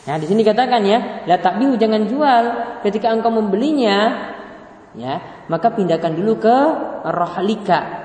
Nah 0.00 0.16
di 0.16 0.26
sini 0.26 0.42
katakan 0.42 0.82
ya, 0.82 1.28
la 1.28 1.36
takbihu 1.38 1.76
jangan 1.76 2.08
jual. 2.08 2.44
Ketika 2.82 3.12
engkau 3.12 3.30
membelinya 3.30 3.98
ya, 4.96 5.46
maka 5.46 5.70
pindahkan 5.70 6.16
dulu 6.16 6.40
ke 6.40 6.56
rohlika. 7.04 7.99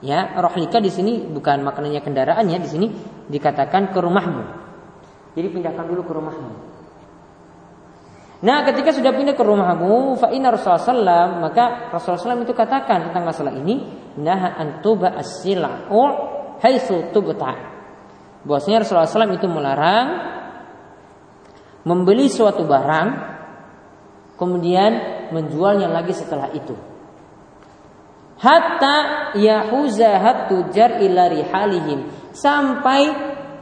Ya, 0.00 0.32
rohlika 0.40 0.80
di 0.80 0.88
sini 0.88 1.28
bukan 1.28 1.60
maknanya 1.60 2.00
kendaraan 2.00 2.48
ya, 2.48 2.56
di 2.56 2.68
sini 2.68 2.86
dikatakan 3.28 3.92
ke 3.92 3.98
rumahmu. 4.00 4.42
Jadi 5.36 5.46
pindahkan 5.52 5.84
dulu 5.84 6.02
ke 6.08 6.12
rumahmu. 6.16 6.50
Nah, 8.40 8.64
ketika 8.64 8.96
sudah 8.96 9.12
pindah 9.12 9.36
ke 9.36 9.44
rumahmu, 9.44 10.16
fa 10.16 10.32
Rasulullah 10.32 11.36
maka 11.36 11.92
Rasulullah 11.92 12.40
SAW 12.40 12.48
itu 12.48 12.56
katakan 12.56 13.12
tentang 13.12 13.28
masalah 13.28 13.52
ini, 13.52 13.84
nah 14.16 14.56
antuba 14.56 15.12
as-sila'u 15.12 16.00
haitsu 16.64 17.12
tubta. 17.12 17.52
Bahwasanya 18.40 18.80
Rasulullah 18.80 19.12
SAW 19.12 19.36
itu 19.36 19.44
melarang 19.44 20.06
membeli 21.84 22.32
suatu 22.32 22.64
barang 22.64 23.08
kemudian 24.40 24.92
menjualnya 25.36 25.92
lagi 25.92 26.16
setelah 26.16 26.48
itu. 26.56 26.89
Hatta 28.40 28.96
yahuzahat 29.36 30.48
tujar 30.48 30.96
ila 31.04 31.28
rihalihim 31.28 32.08
sampai 32.32 33.12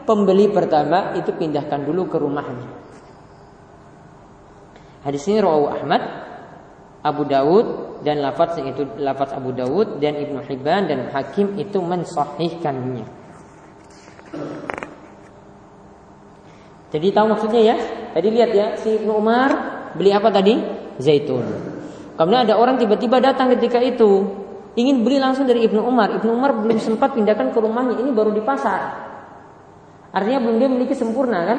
pembeli 0.07 0.47
pertama 0.55 1.19
itu 1.19 1.35
pindahkan 1.35 1.83
dulu 1.83 2.07
ke 2.07 2.17
rumahnya. 2.23 2.71
Hadis 5.03 5.27
ini 5.27 5.43
rawahu 5.43 5.67
Ahmad, 5.67 6.03
Abu 7.03 7.27
Dawud 7.27 7.67
dan 8.07 8.23
lafaz 8.23 8.55
itu 8.62 8.87
lafaz 9.03 9.35
Abu 9.35 9.51
Dawud 9.51 9.99
dan 9.99 10.14
Ibnu 10.14 10.47
Hibban 10.47 10.87
dan 10.87 11.11
Hakim 11.11 11.59
itu 11.59 11.83
mensahihkannya. 11.83 13.07
Jadi 16.88 17.07
tahu 17.12 17.27
maksudnya 17.29 17.62
ya? 17.75 17.77
Tadi 18.14 18.29
lihat 18.31 18.51
ya, 18.55 18.67
si 18.79 18.95
Ibnu 18.95 19.11
Umar 19.11 19.51
beli 19.99 20.14
apa 20.14 20.31
tadi? 20.31 20.55
Zaitun. 21.03 21.47
Kemudian 22.14 22.47
ada 22.47 22.59
orang 22.59 22.79
tiba-tiba 22.79 23.19
datang 23.23 23.53
ketika 23.55 23.79
itu 23.79 24.47
ingin 24.74 25.07
beli 25.07 25.16
langsung 25.22 25.48
dari 25.48 25.64
Ibnu 25.64 25.81
Umar. 25.81 26.18
Ibnu 26.20 26.31
Umar 26.35 26.52
belum 26.59 26.76
sempat 26.76 27.14
pindahkan 27.14 27.54
ke 27.54 27.59
rumahnya, 27.62 28.00
ini 28.02 28.11
baru 28.12 28.35
di 28.35 28.42
pasar. 28.42 29.09
Artinya 30.12 30.40
belum 30.40 30.57
dia 30.57 30.68
memiliki 30.68 30.96
sempurna 30.96 31.44
kan? 31.44 31.59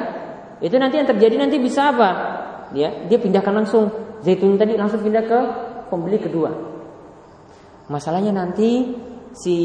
Itu 0.60 0.76
nanti 0.76 1.00
yang 1.00 1.08
terjadi 1.08 1.40
nanti 1.40 1.56
bisa 1.56 1.94
apa? 1.94 2.10
Dia 2.74 3.08
dia 3.08 3.18
pindahkan 3.18 3.64
langsung 3.64 3.90
zaitun 4.20 4.60
tadi 4.60 4.76
langsung 4.76 5.00
pindah 5.00 5.24
ke 5.24 5.38
pembeli 5.88 6.18
kedua. 6.20 6.50
Masalahnya 7.90 8.30
nanti 8.30 8.94
si 9.34 9.56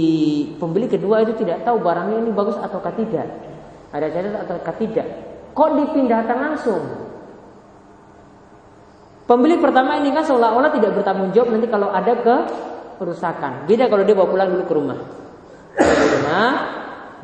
pembeli 0.57 0.89
kedua 0.89 1.21
itu 1.21 1.37
tidak 1.45 1.65
tahu 1.65 1.81
barangnya 1.81 2.25
ini 2.25 2.31
bagus 2.33 2.57
atau 2.57 2.81
tidak. 2.81 3.27
Ada 3.93 4.07
catatan 4.11 4.41
atau 4.45 4.55
tidak. 4.81 5.07
Kok 5.55 5.69
dipindahkan 5.77 6.37
langsung? 6.37 6.83
Pembeli 9.25 9.57
pertama 9.57 9.97
ini 9.97 10.13
kan 10.13 10.21
seolah-olah 10.21 10.69
tidak 10.69 11.01
bertanggung 11.01 11.33
jawab 11.33 11.57
nanti 11.57 11.65
kalau 11.65 11.89
ada 11.89 12.13
ke 12.13 12.35
kerusakan. 12.97 13.69
Beda 13.69 13.87
kalau 13.91 14.03
dia 14.03 14.15
bawa 14.15 14.29
pulang 14.29 14.49
dulu 14.51 14.63
ke 14.65 14.73
rumah. 14.73 14.99
Ke 15.75 16.05
rumah, 16.19 16.49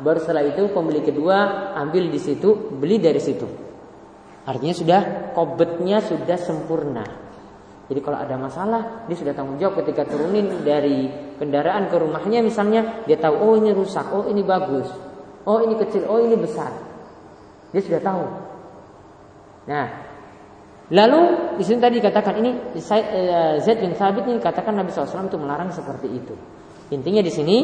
baru 0.00 0.18
setelah 0.20 0.44
itu 0.44 0.68
pembeli 0.72 1.00
kedua 1.00 1.70
ambil 1.78 2.08
di 2.12 2.20
situ, 2.20 2.72
beli 2.74 3.00
dari 3.00 3.20
situ. 3.22 3.46
Artinya 4.42 4.74
sudah 4.74 5.00
kobetnya 5.32 6.02
sudah 6.02 6.38
sempurna. 6.38 7.04
Jadi 7.86 8.00
kalau 8.00 8.18
ada 8.18 8.36
masalah, 8.38 9.04
dia 9.06 9.16
sudah 9.18 9.34
tanggung 9.36 9.58
jawab 9.60 9.84
ketika 9.84 10.08
turunin 10.08 10.64
dari 10.64 11.12
kendaraan 11.36 11.92
ke 11.92 11.96
rumahnya 11.98 12.40
misalnya, 12.40 13.04
dia 13.04 13.18
tahu 13.20 13.34
oh 13.36 13.54
ini 13.58 13.70
rusak, 13.74 14.06
oh 14.14 14.24
ini 14.30 14.40
bagus, 14.40 14.88
oh 15.44 15.60
ini 15.60 15.74
kecil, 15.76 16.08
oh 16.08 16.22
ini 16.22 16.38
besar. 16.38 16.72
Dia 17.74 17.82
sudah 17.84 18.00
tahu. 18.00 18.24
Nah, 19.68 19.86
lalu 20.92 21.20
di 21.56 21.64
sini 21.64 21.78
tadi 21.80 21.98
dikatakan 21.98 22.34
ini 22.36 22.50
eh, 22.76 23.56
Zaid 23.58 23.78
bin 23.80 23.96
Thabit 23.96 24.28
ini 24.28 24.38
katakan 24.38 24.76
Nabi 24.76 24.92
SAW 24.92 25.26
itu 25.26 25.40
melarang 25.40 25.72
seperti 25.72 26.08
itu. 26.12 26.34
Intinya 26.92 27.24
di 27.24 27.32
sini 27.32 27.56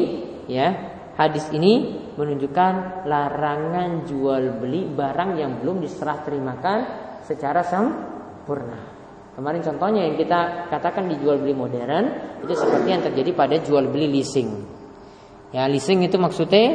ya 0.49 0.73
hadis 1.13 1.45
ini 1.53 1.99
menunjukkan 2.17 3.05
larangan 3.05 4.09
jual 4.09 4.57
beli 4.57 4.89
barang 4.89 5.37
yang 5.37 5.61
belum 5.61 5.83
diserah 5.85 6.25
terimakan 6.25 6.79
secara 7.21 7.61
sempurna. 7.61 8.97
Kemarin 9.37 9.61
contohnya 9.63 10.03
yang 10.03 10.19
kita 10.19 10.67
katakan 10.67 11.07
di 11.07 11.15
jual 11.21 11.39
beli 11.39 11.55
modern 11.55 12.05
itu 12.43 12.53
seperti 12.57 12.87
yang 12.91 12.99
terjadi 13.05 13.31
pada 13.31 13.55
jual 13.61 13.87
beli 13.87 14.19
leasing. 14.19 14.49
Ya 15.55 15.69
leasing 15.69 16.03
itu 16.03 16.19
maksudnya 16.19 16.65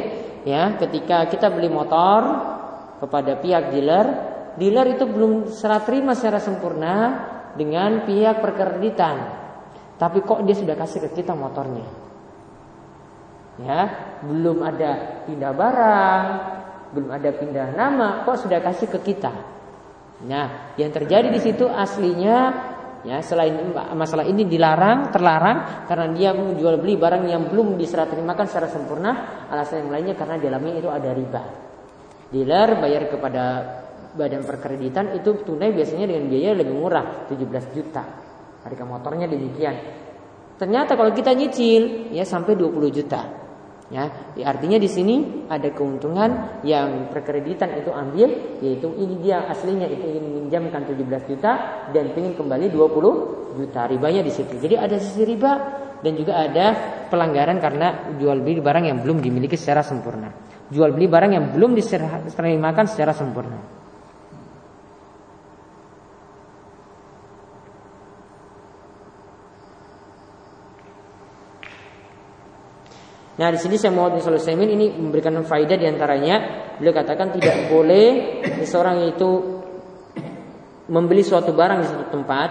ya 0.47 0.73
ketika 0.79 1.29
kita 1.29 1.53
beli 1.53 1.69
motor 1.69 2.21
kepada 3.03 3.37
pihak 3.37 3.69
dealer, 3.75 4.34
dealer 4.59 4.95
itu 4.95 5.05
belum 5.07 5.51
serah 5.51 5.83
terima 5.83 6.15
secara 6.15 6.39
sempurna 6.39 6.93
dengan 7.55 8.03
pihak 8.03 8.43
perkreditan. 8.43 9.15
Tapi 9.95 10.19
kok 10.27 10.43
dia 10.43 10.55
sudah 10.55 10.75
kasih 10.75 11.07
ke 11.07 11.23
kita 11.23 11.31
motornya? 11.31 11.87
Ya, 13.55 13.81
belum 14.19 14.59
ada 14.59 15.23
pindah 15.23 15.53
barang, 15.55 16.25
belum 16.91 17.07
ada 17.07 17.29
pindah 17.31 17.67
nama, 17.71 18.27
kok 18.27 18.43
sudah 18.43 18.59
kasih 18.59 18.91
ke 18.91 18.99
kita? 18.99 19.31
Nah, 20.27 20.75
yang 20.75 20.91
terjadi 20.91 21.31
di 21.31 21.39
situ 21.39 21.63
aslinya 21.67 22.51
ya 23.07 23.21
selain 23.23 23.71
masalah 23.95 24.27
ini 24.27 24.43
dilarang, 24.43 25.13
terlarang 25.15 25.87
karena 25.87 26.07
dia 26.11 26.29
menjual 26.35 26.81
beli 26.81 26.99
barang 26.99 27.23
yang 27.29 27.47
belum 27.47 27.79
diserah 27.79 28.11
terimakan 28.11 28.47
secara 28.51 28.67
sempurna, 28.67 29.11
alasan 29.47 29.87
yang 29.87 29.91
lainnya 29.95 30.15
karena 30.19 30.35
di 30.35 30.43
dalamnya 30.51 30.73
itu 30.75 30.89
ada 30.91 31.09
riba. 31.15 31.43
Dealer 32.33 32.69
bayar 32.83 33.07
kepada 33.07 33.43
badan 34.15 34.41
perkreditan 34.47 35.13
itu 35.13 35.43
tunai 35.43 35.75
biasanya 35.75 36.09
dengan 36.09 36.25
biaya 36.31 36.51
lebih 36.55 36.75
murah 36.75 37.27
17 37.27 37.75
juta. 37.75 38.03
Harga 38.65 38.83
motornya 38.87 39.29
demikian. 39.29 39.75
Ternyata 40.55 40.95
kalau 40.95 41.11
kita 41.11 41.35
nyicil 41.35 42.09
ya 42.15 42.23
sampai 42.23 42.55
20 42.55 42.89
juta. 42.89 43.21
Ya, 43.85 44.09
ya, 44.33 44.49
artinya 44.49 44.81
di 44.81 44.89
sini 44.89 45.45
ada 45.45 45.69
keuntungan 45.69 46.57
yang 46.65 47.05
perkreditan 47.13 47.69
itu 47.77 47.93
ambil 47.93 48.57
yaitu 48.57 48.89
ini 48.97 49.21
dia 49.21 49.45
aslinya 49.45 49.85
itu 49.85 50.01
ingin 50.09 50.25
meminjamkan 50.25 50.89
17 50.89 51.29
juta 51.29 51.51
dan 51.93 52.09
ingin 52.17 52.33
kembali 52.33 52.73
20 52.73 53.61
juta 53.61 53.81
ribanya 53.85 54.25
di 54.25 54.33
situ. 54.33 54.57
Jadi 54.57 54.73
ada 54.73 54.97
sisi 54.97 55.21
riba 55.21 55.53
dan 56.01 56.17
juga 56.17 56.33
ada 56.41 56.65
pelanggaran 57.13 57.61
karena 57.61 58.17
jual 58.17 58.41
beli 58.41 58.57
barang 58.57 58.89
yang 58.89 59.05
belum 59.05 59.21
dimiliki 59.21 59.53
secara 59.53 59.85
sempurna 59.85 60.33
jual 60.69 60.89
beli 60.93 61.05
barang 61.05 61.31
yang 61.33 61.45
belum 61.53 61.77
diterimakan 61.77 62.85
secara 62.89 63.13
sempurna. 63.13 63.84
Nah 73.35 73.51
di 73.51 73.59
sini 73.59 73.75
saya 73.75 73.91
mau 73.91 74.07
Sulaiman 74.15 74.71
ini 74.71 74.95
memberikan 74.95 75.35
faidah 75.43 75.75
di 75.75 75.83
antaranya 75.83 76.35
beliau 76.79 76.95
katakan 76.95 77.35
tidak 77.35 77.67
boleh 77.67 78.39
seseorang 78.63 79.11
itu 79.11 79.29
membeli 80.87 81.19
suatu 81.19 81.51
barang 81.51 81.83
di 81.83 81.87
satu 81.87 82.05
tempat 82.15 82.49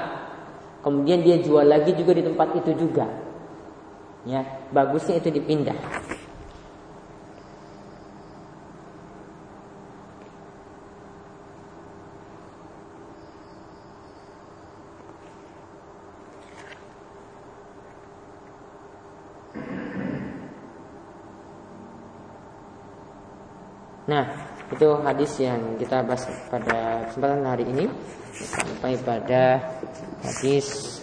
kemudian 0.85 1.25
dia 1.25 1.41
jual 1.41 1.65
lagi 1.65 1.97
juga 1.97 2.13
di 2.13 2.23
tempat 2.25 2.49
itu 2.61 2.77
juga. 2.77 3.09
Ya 4.25 4.45
bagusnya 4.73 5.21
itu 5.21 5.29
dipindah 5.29 5.77
Nah, 24.05 24.25
itu 24.75 24.89
hadis 25.07 25.33
yang 25.39 25.79
kita 25.79 26.03
bahas 26.03 26.27
pada 26.51 27.07
kesempatan 27.07 27.47
hari 27.47 27.65
ini 27.71 27.87
sampai 28.35 28.99
pada 29.07 29.63
hadis 30.27 30.99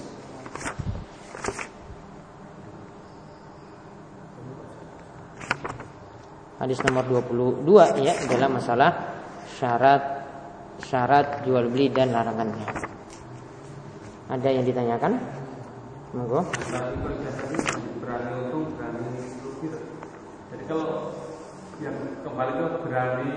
hadis 6.59 6.78
nomor 6.84 7.24
22 7.63 8.03
ya 8.03 8.13
dalam 8.28 8.59
masalah 8.59 8.91
syarat 9.55 10.22
syarat 10.84 11.45
jual 11.47 11.69
beli 11.72 11.88
dan 11.93 12.11
larangannya. 12.11 12.67
Ada 14.32 14.49
yang 14.51 14.65
ditanyakan? 14.65 15.13
Monggo. 16.11 16.41
Jadi 20.51 20.63
kalau 20.67 21.15
yang 21.80 21.95
kembali 22.32 22.51
ke 22.55 22.67
berani 22.88 23.36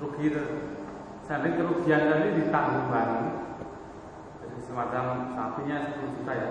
rugi 0.00 0.26
sampai 1.28 1.60
kerugian 1.60 2.08
tadi 2.08 2.40
ditanggung 2.40 2.88
bareng 2.88 3.28
jadi 4.40 4.58
semacam 4.64 5.04
sapinya 5.36 5.76
10 5.92 6.16
juta 6.16 6.32
ya. 6.32 6.50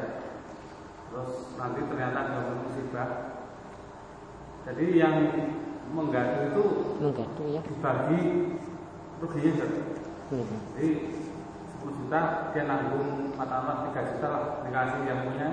Terus 1.10 1.32
nanti 1.58 1.80
ternyata 1.90 2.20
ada 2.30 2.40
musibah. 2.62 3.10
Jadi 4.70 4.86
yang 5.02 5.16
mengganti 5.90 6.54
itu 6.54 6.64
mengganti 7.02 7.46
ya. 7.58 7.62
dibagi 7.66 8.22
ruginya 9.22 9.52
jadi 9.66 9.80
hmm. 10.30 10.46
jadi 10.78 10.90
10 11.82 11.86
10 11.86 12.00
juta 12.02 12.22
dia 12.54 12.64
nanggung 12.66 13.34
mata-mata 13.38 13.94
3 13.94 14.10
juta 14.18 14.28
lah 14.30 14.44
dikasih 14.66 15.02
yang 15.06 15.20
punya 15.30 15.48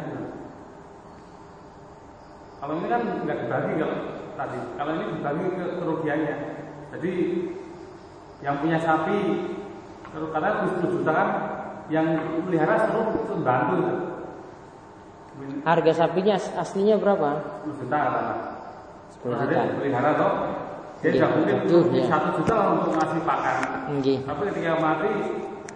kalau 2.62 2.78
ini 2.78 2.86
kan 2.86 3.00
nggak 3.26 3.38
dibagi 3.42 3.72
kalau 3.74 3.96
tadi 4.38 4.58
kalau 4.78 4.90
ini 4.94 5.04
dibagi 5.18 5.46
ke 5.50 5.64
kerugiannya 5.82 6.36
jadi 6.94 7.12
yang 8.42 8.54
punya 8.62 8.78
sapi 8.78 9.18
kalau 10.12 10.28
karena 10.30 10.68
10 10.70 10.94
juta 10.94 11.10
kan 11.10 11.28
yang 11.90 12.06
pelihara 12.46 12.74
seluruh 12.86 13.16
itu 13.16 13.34
bantu 13.40 13.74
kan? 13.80 13.98
Harga 15.64 15.92
sapinya 15.96 16.36
aslinya 16.36 17.00
berapa? 17.00 17.30
10 17.64 17.80
juta 17.82 17.98
kan? 17.98 18.26
10 19.24 19.34
juta. 19.34 19.62
Pelihara 19.80 20.10
toh 20.14 20.32
dia 21.02 21.10
tidak 21.18 21.34
mungkin 21.34 21.56
ya. 21.98 22.02
satu 22.06 22.28
juta 22.38 22.52
lah 22.54 22.66
untuk 22.78 22.94
ngasih 22.94 23.20
pakan. 23.26 23.58
Nggih. 23.98 24.18
Tapi 24.22 24.42
ketika 24.54 24.72
mati 24.78 25.10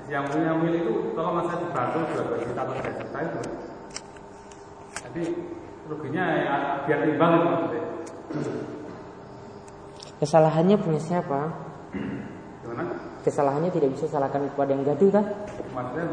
yang 0.07 0.23
punya 0.31 0.55
milik 0.55 0.87
itu 0.87 0.95
kalau 1.19 1.35
masa 1.35 1.59
dibantu 1.59 1.99
dua 2.15 2.39
juta 2.39 2.61
atau 2.63 2.75
tiga 2.79 2.93
juta 2.95 3.19
itu. 3.27 3.41
Jadi 5.03 5.23
ruginya 5.87 6.25
ya 6.37 6.55
biar 6.87 7.01
timbang 7.07 7.31
itu 7.35 7.47
maksudnya. 7.47 7.83
Kesalahannya 10.17 10.77
punya 10.81 11.01
siapa? 11.01 11.41
Gimana? 12.65 12.83
Kesalahannya 13.23 13.71
tidak 13.71 13.93
bisa 13.95 14.09
salahkan 14.09 14.49
kepada 14.55 14.71
yang 14.73 14.83
gaduh 14.87 15.11
kan? 15.13 15.25
Maksudnya 15.77 16.05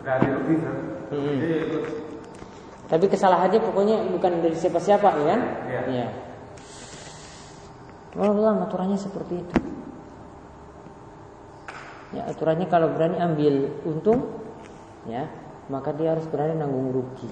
dari 0.00 0.26
rugi 0.32 0.54
kan? 0.64 0.76
Hmm. 1.12 1.36
Jadi 1.38 1.56
Tapi 2.90 3.04
kesalahannya 3.06 3.60
pokoknya 3.62 3.96
bukan 4.10 4.32
dari 4.42 4.56
siapa-siapa 4.56 5.08
ya 5.22 5.26
kan? 5.30 5.40
Iya. 5.68 5.80
Iya. 5.86 6.08
Allah 8.18 8.66
aturannya 8.66 8.98
seperti 8.98 9.34
itu. 9.38 9.56
Ya, 12.10 12.26
aturannya 12.26 12.66
kalau 12.66 12.90
berani 12.90 13.22
ambil 13.22 13.70
untung, 13.86 14.42
ya, 15.06 15.30
maka 15.70 15.94
dia 15.94 16.18
harus 16.18 16.26
berani 16.26 16.58
nanggung 16.58 16.90
rugi. 16.90 17.30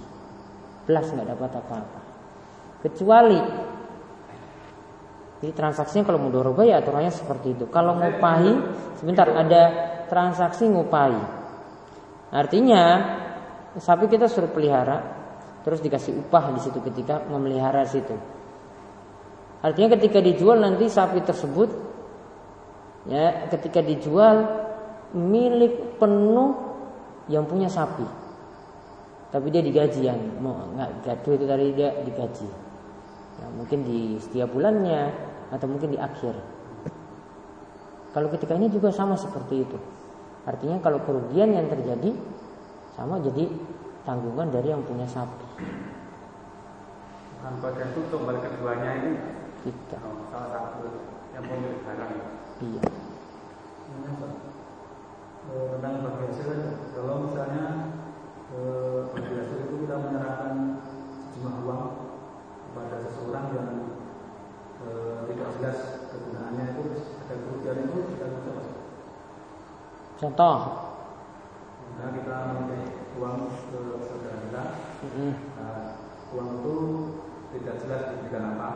Plus 0.89 1.07
nggak 1.12 1.28
dapat 1.36 1.51
apa-apa. 1.53 2.01
Kecuali 2.80 3.41
jadi 5.39 5.53
transaksinya 5.55 6.03
kalau 6.09 6.18
mudoroba 6.18 6.66
ya 6.66 6.82
aturannya 6.82 7.14
seperti 7.14 7.55
itu. 7.55 7.70
Kalau 7.70 7.95
ngupahi, 7.95 8.53
sebentar 8.99 9.30
ada 9.30 9.62
transaksi 10.11 10.66
ngupahi. 10.66 11.22
Artinya 12.34 12.82
sapi 13.78 14.11
kita 14.11 14.26
suruh 14.26 14.51
pelihara, 14.51 14.99
terus 15.62 15.78
dikasih 15.78 16.18
upah 16.26 16.51
di 16.59 16.61
situ 16.64 16.82
ketika 16.82 17.22
memelihara 17.30 17.86
situ. 17.86 18.18
Artinya 19.62 19.95
ketika 19.95 20.18
dijual 20.18 20.59
nanti 20.59 20.91
sapi 20.91 21.22
tersebut 21.22 21.70
ya 23.07 23.47
ketika 23.51 23.82
dijual 23.82 24.47
milik 25.14 25.99
penuh 26.03 26.55
yang 27.30 27.47
punya 27.47 27.70
sapi. 27.70 28.28
Tapi 29.29 29.47
dia 29.53 29.61
digaji 29.61 30.01
yang 30.09 30.20
mau 30.41 30.57
nggak 30.72 31.05
gaduh 31.05 31.33
itu 31.37 31.45
tadi 31.45 31.66
dia 31.76 31.91
digaji. 32.01 32.49
Ya, 33.39 33.47
mungkin 33.55 33.85
di 33.85 34.16
setiap 34.16 34.51
bulannya 34.51 35.12
atau 35.53 35.66
mungkin 35.68 35.93
di 35.93 35.99
akhir. 36.01 36.35
Kalau 38.16 38.29
ketika 38.33 38.57
ini 38.57 38.72
juga 38.72 38.89
sama 38.89 39.14
seperti 39.14 39.68
itu. 39.68 39.79
Artinya 40.49 40.81
kalau 40.81 41.05
kerugian 41.05 41.53
yang 41.53 41.68
terjadi 41.68 42.16
sama 42.97 43.20
jadi 43.20 43.53
tanggungan 44.09 44.49
dari 44.49 44.72
yang 44.72 44.81
punya 44.83 45.05
sapi. 45.05 45.45
bukan 47.39 47.55
bagian 47.62 47.89
itu 47.95 48.01
untuk 48.11 48.26
balik 48.26 48.43
keduanya 48.51 48.91
ini 48.99 49.12
Kita. 49.62 49.99
oh, 50.03 50.26
salah 50.35 50.51
satu 50.51 50.91
yang 51.37 51.45
pemilik 51.47 51.79
barang. 51.87 52.12
Iya. 52.59 52.83
Eh, 55.49 55.64
tentang 55.79 55.95
bagi 56.03 56.22
hasil 56.29 56.47
aja. 56.51 56.70
Kalau 56.99 57.14
misalnya 57.31 57.64
eh, 58.49 59.01
bagi 59.12 59.32
hasil 59.36 59.59
itu 59.68 59.74
kita 59.84 59.96
menyerahkan 59.99 60.55
sejumlah 61.28 61.55
uang 61.64 61.82
kepada 62.68 62.96
seseorang 63.05 63.46
yang 63.53 63.70
eh, 64.84 65.16
tidak 65.28 65.49
jelas 65.61 65.78
kegunaannya 66.09 66.64
itu 66.72 66.82
ada 67.24 67.34
kerugian 67.36 67.78
itu 67.84 67.99
kita 68.16 68.26
bisa. 68.32 68.53
Contoh. 70.18 70.57
Nah, 71.99 72.11
kita 72.14 72.36
memberi 72.55 72.82
uang 73.18 73.38
ke 73.74 73.80
saudara 74.07 74.38
kita, 74.46 74.64
nah, 75.59 75.99
uang 76.30 76.49
itu 76.62 76.76
tidak 77.59 77.74
jelas 77.82 78.03
diberikan 78.14 78.55
apa. 78.55 78.70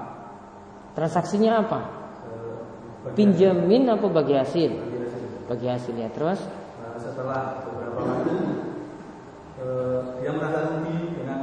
Transaksinya 0.93 1.63
apa? 1.63 1.81
eh, 2.27 2.59
bagi 3.03 3.15
Pinjamin 3.15 3.87
apa 3.89 4.07
bagi 4.11 4.35
hasil? 4.35 4.71
hasil- 4.71 4.83
bagi 4.83 4.99
hasil. 5.07 5.23
Bagi 5.49 5.67
hasil 5.71 5.95
ya. 5.97 6.09
Terus 6.11 6.41
Nah, 6.83 6.95
setelah 6.99 7.63
beberapa 7.65 8.01
waktu 8.03 8.35
eh, 9.63 9.99
dia 10.19 10.31
merasa 10.35 10.59
rugi 10.75 10.99
dengan 11.15 11.41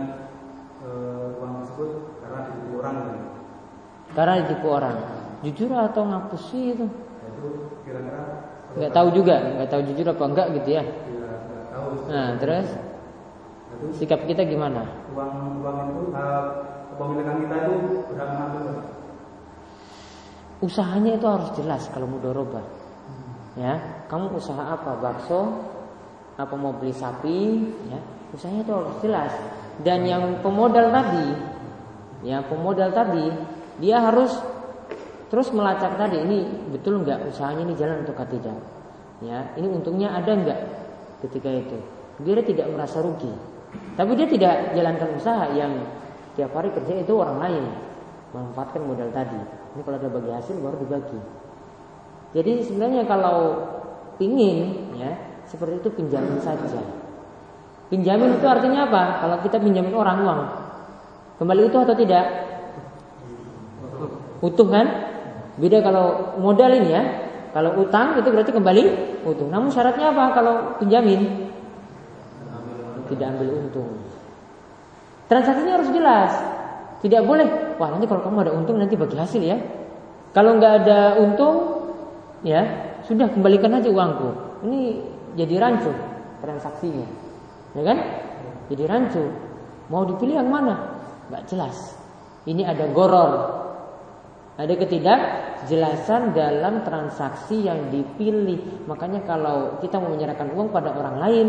eh, 0.84 1.38
uang 1.40 1.54
tersebut 1.64 1.90
karena 2.20 2.40
ditipu 2.46 2.72
orang 2.84 2.96
gitu. 3.00 3.28
karena 4.16 4.34
ditipu 4.44 4.68
orang. 4.68 4.98
Jujur 5.40 5.72
atau 5.72 6.04
ngapus 6.04 6.42
sih 6.52 6.64
itu? 6.76 6.86
Nah, 6.86 7.28
itu 7.32 7.48
kira-kira 7.88 8.24
Nggak 8.70 8.94
tahu 8.94 9.08
juga, 9.18 9.36
nggak 9.58 9.70
tahu 9.72 9.82
jujur 9.82 10.06
apa 10.14 10.24
enggak 10.30 10.48
gitu 10.62 10.70
ya. 10.78 10.84
Nggak 10.86 11.66
tahu. 11.74 11.90
Nah, 12.06 12.28
terus 12.38 12.68
itu 13.80 13.86
sikap 14.04 14.22
kita 14.28 14.44
gimana? 14.44 14.84
uang 15.16 15.64
uang 15.64 15.78
itu 15.90 16.02
eh, 16.12 16.44
kepemilikan 16.94 17.36
kita 17.48 17.56
itu 17.64 17.76
berhak 18.12 18.30
mengatur. 18.36 18.64
Usahanya 20.60 21.12
itu 21.16 21.26
harus 21.26 21.50
jelas 21.56 21.88
kalau 21.96 22.06
mudoroba. 22.12 22.60
Ya, 23.56 24.06
kamu 24.12 24.36
usaha 24.36 24.76
apa? 24.76 25.00
Bakso? 25.00 25.56
Apa 26.40 26.56
mau 26.56 26.72
beli 26.72 26.96
sapi? 26.96 27.68
Ya, 27.92 28.00
usahanya 28.32 28.64
itu 28.64 28.72
harus 28.72 28.96
jelas. 29.04 29.32
Dan 29.84 30.08
yang 30.08 30.40
pemodal 30.40 30.88
tadi, 30.88 31.36
ya 32.24 32.40
pemodal 32.48 32.96
tadi, 32.96 33.28
dia 33.84 34.00
harus 34.00 34.32
terus 35.28 35.52
melacak 35.54 35.94
tadi 36.00 36.26
ini 36.26 36.42
betul 36.74 37.06
nggak 37.06 37.28
usahanya 37.28 37.68
ini 37.68 37.76
jalan 37.76 38.08
atau 38.08 38.16
tidak. 38.24 38.56
Ya, 39.20 39.52
ini 39.60 39.68
untungnya 39.68 40.16
ada 40.16 40.32
nggak 40.32 40.60
ketika 41.28 41.52
itu. 41.52 41.78
Dia 42.24 42.40
tidak 42.40 42.72
merasa 42.72 43.04
rugi. 43.04 43.32
Tapi 44.00 44.12
dia 44.16 44.28
tidak 44.32 44.56
jalankan 44.74 45.10
usaha 45.20 45.44
yang 45.52 45.76
tiap 46.40 46.56
hari 46.56 46.72
kerja 46.72 47.04
itu 47.04 47.14
orang 47.20 47.38
lain 47.44 47.64
memanfaatkan 48.32 48.82
modal 48.88 49.12
tadi. 49.12 49.40
Ini 49.76 49.82
kalau 49.84 49.98
ada 50.00 50.08
bagi 50.08 50.32
hasil 50.32 50.56
baru 50.56 50.78
dibagi. 50.88 51.20
Jadi 52.32 52.52
sebenarnya 52.64 53.04
kalau 53.04 53.60
pingin 54.16 54.92
ya 54.96 55.29
seperti 55.50 55.82
itu 55.82 55.90
pinjamin 55.90 56.38
saja. 56.40 56.82
Pinjamin 57.90 58.38
itu 58.38 58.46
artinya 58.46 58.86
apa? 58.86 59.26
Kalau 59.26 59.36
kita 59.42 59.58
pinjamin 59.58 59.98
orang 59.98 60.18
uang, 60.22 60.42
kembali 61.42 61.62
utuh 61.74 61.82
atau 61.90 61.98
tidak? 61.98 62.26
Utuh 64.46 64.68
kan? 64.70 64.88
Beda 65.58 65.82
kalau 65.82 66.38
modal 66.38 66.72
ini 66.72 66.90
ya. 66.94 67.04
Kalau 67.50 67.82
utang 67.82 68.14
itu 68.22 68.30
berarti 68.30 68.54
kembali 68.54 68.84
utuh. 69.26 69.50
Namun 69.50 69.74
syaratnya 69.74 70.14
apa? 70.14 70.38
Kalau 70.38 70.54
pinjamin 70.78 71.50
tidak 73.10 73.34
ambil 73.34 73.50
untung. 73.66 73.90
Transaksinya 75.26 75.82
harus 75.82 75.90
jelas. 75.90 76.32
Tidak 77.02 77.26
boleh. 77.26 77.76
Wah 77.82 77.90
nanti 77.90 78.06
kalau 78.06 78.22
kamu 78.22 78.38
ada 78.46 78.54
untung 78.54 78.78
nanti 78.78 78.94
bagi 78.94 79.18
hasil 79.18 79.42
ya. 79.42 79.58
Kalau 80.30 80.62
nggak 80.62 80.74
ada 80.86 81.18
untung, 81.18 81.56
ya 82.46 82.62
sudah 83.10 83.34
kembalikan 83.34 83.74
aja 83.74 83.90
uangku. 83.90 84.30
Ini 84.70 84.82
jadi 85.40 85.56
rancu 85.64 85.92
transaksinya, 86.44 87.08
ya 87.80 87.84
kan? 87.88 87.98
Jadi 88.68 88.84
rancu. 88.84 89.24
Mau 89.88 90.04
dipilih 90.06 90.38
yang 90.38 90.52
mana? 90.52 91.00
Nggak 91.32 91.44
jelas. 91.50 91.96
Ini 92.44 92.68
ada 92.68 92.86
goror. 92.92 93.32
Ada 94.60 94.76
ketidakjelasan 94.76 96.36
dalam 96.36 96.84
transaksi 96.84 97.64
yang 97.64 97.88
dipilih. 97.88 98.86
Makanya 98.92 99.24
kalau 99.24 99.80
kita 99.80 99.98
mau 100.04 100.12
menyerahkan 100.12 100.52
uang 100.52 100.70
pada 100.76 100.92
orang 100.92 101.16
lain, 101.24 101.48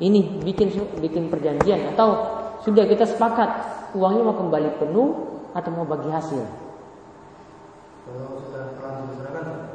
ini 0.00 0.40
bikin 0.40 0.72
bikin 0.96 1.28
perjanjian 1.28 1.92
atau 1.92 2.24
sudah 2.64 2.88
kita 2.88 3.04
sepakat 3.04 3.48
uangnya 3.92 4.24
mau 4.24 4.36
kembali 4.36 4.80
penuh 4.80 5.08
atau 5.52 5.70
mau 5.72 5.84
bagi 5.84 6.08
hasil. 6.08 6.44
Kalau 8.06 8.40
sudah 8.40 8.72
diserahkan, 9.12 9.65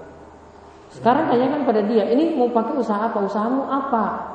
Sekarang 0.92 1.32
tanyakan 1.32 1.64
pada 1.64 1.82
dia, 1.88 2.04
ini 2.12 2.36
mau 2.36 2.52
pakai 2.52 2.76
usaha 2.76 3.08
apa? 3.08 3.24
Usahamu 3.24 3.64
apa? 3.64 4.32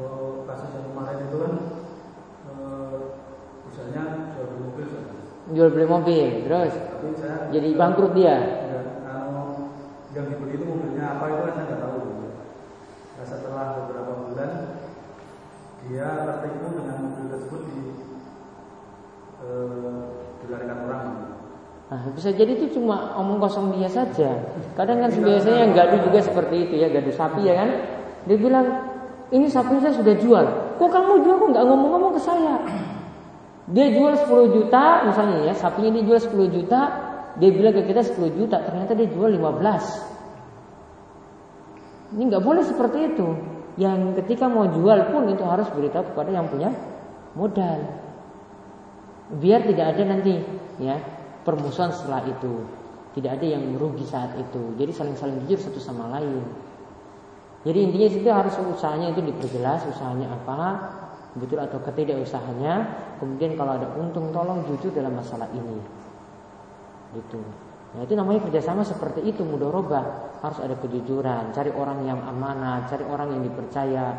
kalau 0.00 0.48
kasus 0.48 0.70
yang 0.72 0.86
kemarin 0.88 1.18
itu 1.28 1.36
kan 1.36 1.54
eh, 2.48 2.98
misalnya 3.68 4.02
jual 4.32 4.46
beli 4.48 4.60
mobil. 4.64 4.88
Jual 5.50 5.68
beli 5.74 5.86
mobil, 5.86 6.26
terus 6.46 6.72
tapi 6.72 7.06
saya 7.20 7.36
jadi 7.52 7.68
bangkrut 7.76 8.12
dia. 8.16 8.36
Ya, 8.70 8.80
kalau 9.04 9.76
yang 10.16 10.26
dibeli 10.32 10.56
itu 10.56 10.64
mobilnya 10.64 11.04
apa 11.18 11.24
itu 11.28 11.40
kan 11.44 11.52
saya 11.52 11.66
nggak 11.68 11.80
tahu. 11.84 12.00
Nah, 13.20 13.26
setelah 13.28 13.66
beberapa 13.76 14.12
bulan 14.30 14.52
dia 15.84 16.08
tertipu 16.24 16.66
dengan 16.80 16.96
mobil 17.04 17.24
tersebut 17.28 17.60
di 17.68 17.80
eh, 19.44 20.02
dilarikan 20.40 20.78
orang. 20.88 21.29
Nah, 21.90 22.06
bisa 22.14 22.30
jadi 22.30 22.54
itu 22.54 22.78
cuma 22.78 23.18
omong 23.18 23.42
kosong 23.42 23.74
dia 23.74 23.90
saja. 23.90 24.30
Kadang 24.78 25.02
kan 25.02 25.10
biasanya 25.10 25.66
yang 25.66 25.74
gaduh 25.74 26.06
juga 26.06 26.22
seperti 26.22 26.70
itu 26.70 26.78
ya, 26.78 26.86
gaduh 26.86 27.10
sapi 27.10 27.42
ya 27.42 27.58
kan. 27.58 27.70
Dia 28.30 28.38
bilang, 28.38 28.66
ini 29.34 29.50
sapi 29.50 29.82
saya 29.82 29.98
sudah 29.98 30.14
jual. 30.14 30.46
Kok 30.78 30.86
kamu 30.86 31.26
jual 31.26 31.36
kok 31.42 31.50
nggak 31.50 31.66
ngomong-ngomong 31.66 32.14
ke 32.14 32.22
saya? 32.22 32.62
Dia 33.74 33.90
jual 33.90 34.14
10 34.14 34.54
juta, 34.54 35.02
misalnya 35.02 35.50
ya, 35.50 35.54
sapinya 35.58 35.90
dia 35.98 36.06
jual 36.06 36.20
10 36.22 36.54
juta, 36.54 36.80
dia 37.42 37.50
bilang 37.50 37.74
ke 37.74 37.82
kita 37.90 38.06
10 38.06 38.38
juta, 38.38 38.62
ternyata 38.62 38.94
dia 38.94 39.10
jual 39.10 39.26
15. 39.26 42.14
Ini 42.14 42.22
nggak 42.22 42.42
boleh 42.42 42.62
seperti 42.62 42.98
itu. 43.14 43.34
Yang 43.78 44.22
ketika 44.22 44.46
mau 44.46 44.66
jual 44.70 45.10
pun 45.10 45.26
itu 45.26 45.42
harus 45.42 45.66
beritahu 45.74 46.06
kepada 46.14 46.30
yang 46.30 46.46
punya 46.46 46.70
modal. 47.34 47.82
Biar 49.42 49.66
tidak 49.66 49.94
ada 49.94 50.02
nanti 50.06 50.38
ya 50.82 50.98
permusuhan 51.50 51.90
setelah 51.90 52.22
itu. 52.30 52.62
Tidak 53.10 53.26
ada 53.26 53.42
yang 53.42 53.74
merugi 53.74 54.06
saat 54.06 54.38
itu. 54.38 54.78
Jadi 54.78 54.94
saling-saling 54.94 55.42
jujur 55.44 55.58
satu 55.58 55.82
sama 55.82 56.06
lain. 56.14 56.46
Jadi 57.66 57.78
intinya 57.90 58.06
itu 58.06 58.30
harus 58.30 58.54
usahanya 58.56 59.12
itu 59.12 59.20
diperjelas 59.20 59.84
usahanya 59.90 60.32
apa, 60.32 60.60
betul 61.34 61.58
atau 61.58 61.82
ketidak 61.82 62.22
usahanya. 62.22 62.86
Kemudian 63.18 63.58
kalau 63.58 63.76
ada 63.76 63.90
untung 63.98 64.30
tolong 64.30 64.62
jujur 64.70 64.94
dalam 64.94 65.18
masalah 65.18 65.50
ini. 65.50 65.82
Gitu. 67.18 67.42
Nah 67.90 68.06
itu 68.06 68.14
namanya 68.14 68.46
kerjasama 68.46 68.86
seperti 68.86 69.26
itu 69.26 69.42
mudoroba 69.42 70.30
harus 70.40 70.62
ada 70.62 70.78
kejujuran, 70.78 71.50
cari 71.50 71.74
orang 71.74 72.06
yang 72.06 72.22
amanah, 72.22 72.86
cari 72.86 73.02
orang 73.02 73.34
yang 73.34 73.42
dipercaya. 73.42 74.14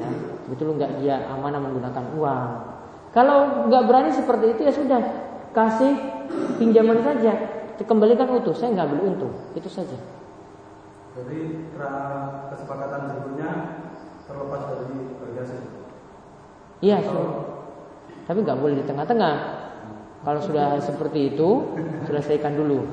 Ya, 0.00 0.08
betul 0.50 0.74
nggak 0.74 1.04
dia 1.04 1.22
amanah 1.30 1.60
menggunakan 1.62 2.04
uang. 2.18 2.48
Kalau 3.14 3.68
nggak 3.68 3.82
berani 3.86 4.10
seperti 4.10 4.56
itu 4.56 4.60
ya 4.66 4.72
sudah 4.74 4.98
kasih 5.56 5.96
pinjaman 6.60 7.00
saja, 7.00 7.32
dikembalikan 7.80 8.28
utuh. 8.36 8.52
Saya 8.52 8.76
nggak 8.76 8.88
beli 8.92 9.02
untung, 9.08 9.32
itu 9.56 9.72
saja. 9.72 9.96
Jadi 11.16 11.72
kesepakatan 12.52 13.00
sebelumnya 13.08 13.50
terlepas 14.28 14.62
dari 14.68 15.00
berhasil. 15.16 15.60
Iya, 16.84 17.00
tapi 18.28 18.38
nggak 18.44 18.60
boleh 18.60 18.76
di 18.76 18.84
tengah-tengah. 18.84 19.34
Kalau 20.28 20.40
sudah 20.44 20.76
seperti 20.84 21.32
itu, 21.32 21.48
selesaikan 22.04 22.52
dulu 22.52 22.84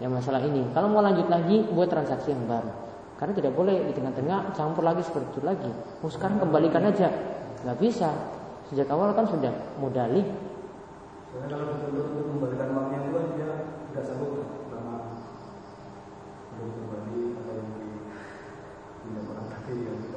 ya 0.00 0.08
masalah 0.08 0.40
ini. 0.40 0.64
Kalau 0.72 0.88
mau 0.88 1.04
lanjut 1.04 1.28
lagi, 1.28 1.66
buat 1.68 1.92
transaksi 1.92 2.32
yang 2.32 2.48
baru. 2.48 2.72
Karena 3.20 3.36
tidak 3.36 3.52
boleh 3.52 3.86
di 3.86 3.92
tengah-tengah 3.94 4.56
campur 4.56 4.82
lagi 4.82 5.04
seperti 5.04 5.28
itu 5.36 5.42
lagi. 5.44 5.70
Oh 6.00 6.08
sekarang 6.08 6.40
kembalikan 6.40 6.88
aja, 6.88 7.12
nggak 7.68 7.78
bisa. 7.78 8.10
Sejak 8.72 8.88
awal 8.88 9.12
kan 9.12 9.28
sudah 9.28 9.52
modali. 9.76 10.24
Soalnya 11.32 11.48
kalau 11.48 11.64
dituntut 11.72 12.06
untuk 12.12 12.26
kembalikan 12.28 12.68
uangnya 12.76 12.98
itu 13.08 13.18
dia 13.40 13.50
tidak 13.88 14.04
sanggup 14.04 14.52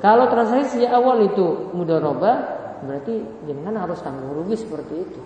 Kalau 0.03 0.29
transaksi 0.29 0.77
sejak 0.77 0.93
awal 0.93 1.17
itu 1.25 1.71
roba, 1.97 2.33
berarti 2.85 3.25
jangan 3.49 3.73
harus 3.73 3.97
tanggung 4.05 4.37
rugi 4.37 4.53
seperti 4.53 5.01
itu. 5.01 5.21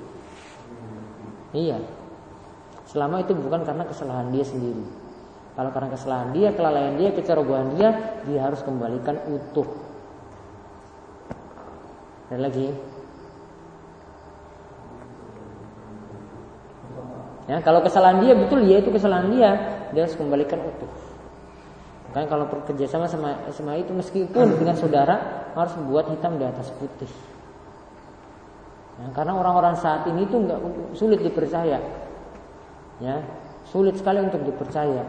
Iya. 1.51 1.83
Selama 2.87 3.19
itu 3.19 3.35
bukan 3.35 3.67
karena 3.67 3.83
kesalahan 3.83 4.31
dia 4.31 4.45
sendiri. 4.47 4.79
Kalau 5.59 5.75
karena 5.75 5.89
kesalahan 5.91 6.29
dia, 6.31 6.55
kelalaian 6.55 6.95
dia, 6.95 7.09
kecerobohan 7.11 7.75
dia, 7.75 7.89
dia 8.23 8.39
harus 8.39 8.63
kembalikan 8.63 9.19
utuh. 9.27 9.67
Dan 12.31 12.39
lagi. 12.39 12.71
Ya, 17.49 17.57
kalau 17.65 17.81
kesalahan 17.81 18.21
dia 18.21 18.37
betul 18.37 18.61
ya 18.61 18.77
itu 18.77 18.93
kesalahan 18.93 19.33
dia, 19.33 19.57
dia 19.89 20.05
harus 20.05 20.13
kembalikan 20.13 20.61
utuh. 20.61 20.91
Kan 22.13 22.29
kalau 22.29 22.45
bekerja 22.45 22.85
sama 22.85 23.09
sama 23.09 23.73
itu 23.73 23.89
meskipun 23.89 24.61
dengan 24.61 24.77
saudara 24.77 25.49
harus 25.57 25.73
buat 25.89 26.05
hitam 26.13 26.37
di 26.37 26.45
atas 26.45 26.69
putih. 26.77 27.09
Ya, 29.01 29.09
karena 29.17 29.33
orang-orang 29.33 29.73
saat 29.81 30.05
ini 30.05 30.29
tuh 30.29 30.45
nggak 30.45 30.59
sulit 30.93 31.25
dipercaya. 31.25 31.81
Ya, 33.01 33.17
sulit 33.65 33.97
sekali 33.97 34.21
untuk 34.21 34.45
dipercaya. 34.45 35.01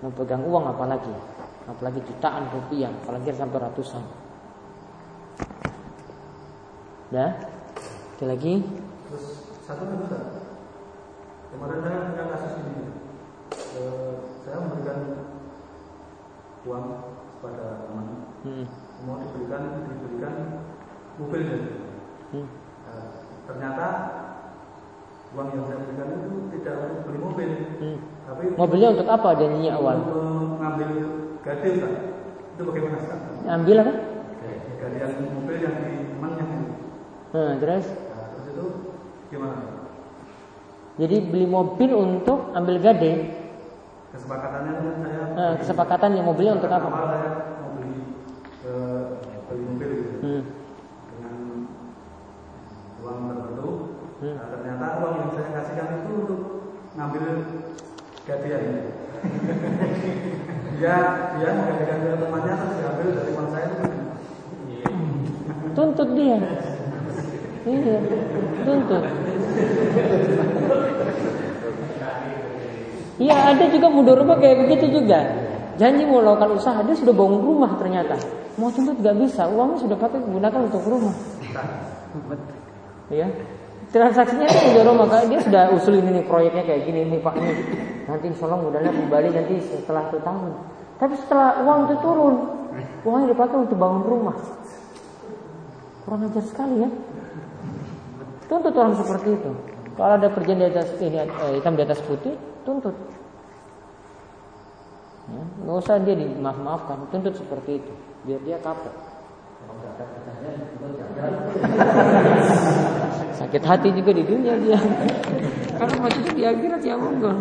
Memegang 0.00 0.48
uang 0.48 0.72
apalagi, 0.72 1.12
apalagi 1.68 2.00
jutaan 2.08 2.48
rupiah, 2.56 2.88
apalagi 3.04 3.36
sampai 3.36 3.68
ratusan. 3.68 4.02
Ya, 7.12 7.36
lagi. 8.24 8.64
Terus 9.12 9.24
satu 9.68 9.84
lagi 9.84 10.41
Kemarin 11.52 11.78
saya 11.84 11.98
punya 12.08 12.24
kasus 12.32 12.52
ini. 12.64 12.74
Eh, 13.52 14.12
saya 14.42 14.56
memberikan 14.64 14.98
uang 16.62 16.86
kepada 17.42 17.90
teman 17.90 18.06
hmm. 18.46 18.66
mau 19.02 19.18
diberikan 19.18 19.62
diberikan 19.82 20.34
mobil 21.18 21.42
dan 21.42 21.62
hmm. 22.30 22.46
nah, 22.86 23.06
ternyata 23.50 23.86
uang 25.34 25.48
yang 25.50 25.64
saya 25.66 25.78
berikan 25.82 26.08
itu 26.22 26.30
tidak 26.54 26.74
untuk 26.86 27.02
beli 27.10 27.18
mobil 27.18 27.50
hmm. 27.82 27.98
tapi 28.30 28.42
mobilnya 28.54 28.88
untuk 28.94 29.08
apa 29.10 29.28
janjinya 29.34 29.72
awal 29.74 29.96
mengambil 30.54 30.90
gade 31.42 31.70
kan 31.82 31.92
itu 32.54 32.62
bagaimana 32.62 32.96
Ustaz? 33.02 33.20
ambil 33.42 33.76
apa 33.82 33.92
gadian 34.78 35.10
mobil 35.34 35.56
yang 35.58 35.76
di 35.82 35.94
temannya 36.14 36.46
hmm, 37.34 37.52
terus 37.58 37.86
nah, 37.90 38.26
terus 38.30 38.46
itu 38.54 38.66
gimana 39.34 39.81
jadi 41.00 41.16
beli 41.24 41.46
mobil 41.48 41.90
untuk 41.96 42.52
ambil 42.52 42.76
gade 42.76 43.12
kesepakatannya 44.12 44.72
saya 44.76 45.22
nah, 45.32 45.52
kesepakatan 45.56 46.10
yang 46.20 46.26
mobilnya 46.28 46.60
untuk 46.60 46.68
apa? 46.68 46.88
saya 46.92 47.28
mau 47.64 47.70
beli 47.80 47.96
uh, 48.68 49.02
beli 49.48 49.62
mobil 49.64 49.88
gitu. 49.88 50.12
hmm. 50.20 50.42
dengan 51.16 51.36
uang 53.00 53.18
tertentu 53.32 53.70
hmm. 54.20 54.34
nah, 54.36 54.46
ternyata 54.52 54.84
uang 55.00 55.14
yang 55.16 55.30
saya 55.32 55.48
kasihkan 55.56 55.88
itu 56.04 56.12
untuk 56.12 56.40
ngambil 56.92 57.24
gadian 58.28 58.64
dia 60.76 60.96
dia 61.38 61.48
menggantikan 61.56 61.98
ke 62.04 62.10
temannya 62.20 62.54
terus 62.58 62.74
diambil 62.76 63.08
dari 63.16 63.30
teman 63.32 63.48
saya 63.48 63.66
itu 63.70 63.86
tuntut 65.72 66.08
dia 66.12 66.36
iya 67.66 67.96
tuntut 68.66 69.04
Iya 73.22 73.36
ada 73.54 73.64
juga 73.70 73.86
mudoroba 73.86 74.34
kayak 74.40 74.66
begitu 74.66 74.98
juga. 74.98 75.22
Janji 75.78 76.02
mau 76.02 76.18
melakukan 76.18 76.58
usaha 76.58 76.82
dia 76.82 76.96
sudah 76.96 77.14
bangun 77.14 77.38
rumah 77.38 77.78
ternyata. 77.78 78.18
Mau 78.58 78.66
tuntut 78.74 78.98
gak 78.98 79.14
bisa, 79.14 79.46
uangnya 79.46 79.78
sudah 79.78 79.96
pakai 79.96 80.18
gunakan 80.26 80.60
untuk 80.66 80.82
rumah. 80.82 81.14
Iya. 83.12 83.30
Transaksinya 83.92 84.48
itu 84.48 84.58
mudoroba 84.72 85.06
maka 85.06 85.16
dia 85.28 85.38
sudah 85.38 85.70
usul 85.76 86.00
ini 86.00 86.24
proyeknya 86.24 86.64
kayak 86.66 86.82
gini 86.88 87.00
nih 87.14 87.20
Pak 87.20 87.34
ini. 87.38 87.54
Nanti 88.08 88.24
insya 88.32 88.44
Allah 88.48 88.60
modalnya 88.64 88.90
kembali 88.90 89.28
nanti 89.30 89.54
setelah 89.70 90.02
satu 90.08 90.18
tahun. 90.24 90.52
Tapi 90.98 91.14
setelah 91.22 91.62
uang 91.62 91.80
itu 91.86 91.96
turun, 92.00 92.34
uangnya 93.04 93.26
dipakai 93.36 93.56
untuk 93.68 93.76
bangun 93.78 94.02
rumah. 94.02 94.36
Kurang 96.02 96.26
ajar 96.26 96.42
sekali 96.42 96.82
ya. 96.82 96.90
Tuntut 98.50 98.74
orang 98.74 98.94
seperti 98.96 99.28
itu. 99.34 99.50
Kalau 99.92 100.14
ada 100.16 100.28
kerjaan 100.32 100.58
di 100.58 100.66
atas 100.72 100.88
ini 100.98 101.18
eh, 101.20 101.52
hitam 101.60 101.76
di 101.76 101.82
atas 101.84 102.00
putih, 102.02 102.34
tuntut. 102.64 102.96
Ya, 105.30 105.42
nggak 105.62 105.76
usah 105.78 106.02
dia 106.02 106.18
dimaaf 106.18 106.58
maafkan, 106.58 107.06
tuntut 107.14 107.38
seperti 107.38 107.78
itu, 107.78 107.92
biar 108.26 108.40
dia 108.42 108.58
kapok. 108.58 108.90
Sakit 113.38 113.62
hati 113.62 113.88
juga 113.94 114.10
di 114.14 114.24
dunia 114.26 114.54
dia. 114.58 114.78
kalau 115.78 115.94
masih 115.98 116.22
di 116.34 116.42
akhirat 116.46 116.80
ya 116.82 116.94
monggo. 116.94 117.32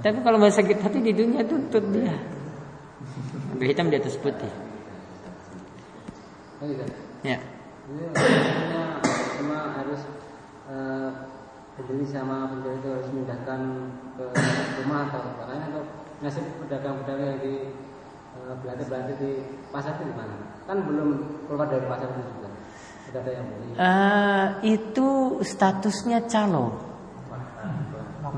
Tapi 0.00 0.18
kalau 0.24 0.40
masih 0.40 0.64
sakit 0.64 0.78
hati 0.80 0.98
di 1.04 1.12
dunia 1.12 1.44
tuntut 1.44 1.84
dia. 1.92 2.16
Ambil 3.52 3.68
hitam 3.68 3.92
di 3.92 3.96
atas 4.00 4.16
putih. 4.18 4.50
Ya. 7.22 7.38
Uh, 10.68 11.08
pembeli 11.80 12.04
sama 12.04 12.52
penjual 12.52 12.76
itu 12.76 12.88
harus 12.92 13.08
memindahkan 13.08 13.60
ke 14.20 14.24
rumah 14.84 15.08
atau 15.08 15.32
lain 15.48 15.62
atau 15.72 15.82
ngasih 16.20 16.44
pedagang-pedagang 16.60 17.24
yang 17.24 17.40
di 17.40 17.54
uh, 18.36 18.52
belanja-belanja 18.60 19.16
di 19.16 19.30
pasar 19.72 19.96
itu 19.96 20.12
gimana? 20.12 20.36
Kan 20.68 20.84
belum 20.84 21.08
keluar 21.48 21.72
dari 21.72 21.88
pasar 21.88 22.12
itu 22.12 22.20
juga. 22.20 22.48
Sudah 23.08 23.20
ada 23.24 23.32
yang 23.32 23.46
beli. 23.48 23.68
Uh, 23.80 24.46
itu 24.60 25.08
statusnya 25.40 26.28
calo. 26.28 26.76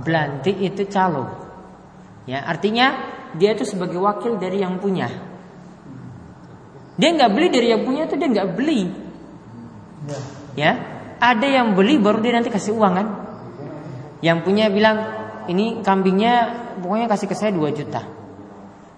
Belantik 0.06 0.54
itu 0.62 0.86
calo. 0.86 1.26
Ya, 2.30 2.46
artinya 2.46 2.94
dia 3.34 3.58
itu 3.58 3.66
sebagai 3.66 3.98
wakil 3.98 4.38
dari 4.38 4.62
yang 4.62 4.78
punya. 4.78 5.10
Dia 6.94 7.10
nggak 7.10 7.32
beli 7.34 7.48
dari 7.50 7.74
yang 7.74 7.82
punya 7.82 8.06
itu 8.06 8.14
dia 8.14 8.28
nggak 8.30 8.50
beli. 8.54 8.86
Ya, 10.54 10.99
ada 11.20 11.46
yang 11.46 11.76
beli 11.76 12.00
baru 12.00 12.24
dia 12.24 12.32
nanti 12.32 12.48
kasih 12.48 12.72
uang 12.74 12.92
kan? 12.96 13.08
Yang 14.24 14.38
punya 14.48 14.72
bilang 14.72 14.96
ini 15.46 15.84
kambingnya 15.84 16.48
pokoknya 16.80 17.06
kasih 17.12 17.28
ke 17.28 17.36
saya 17.36 17.52
2 17.52 17.76
juta. 17.76 18.02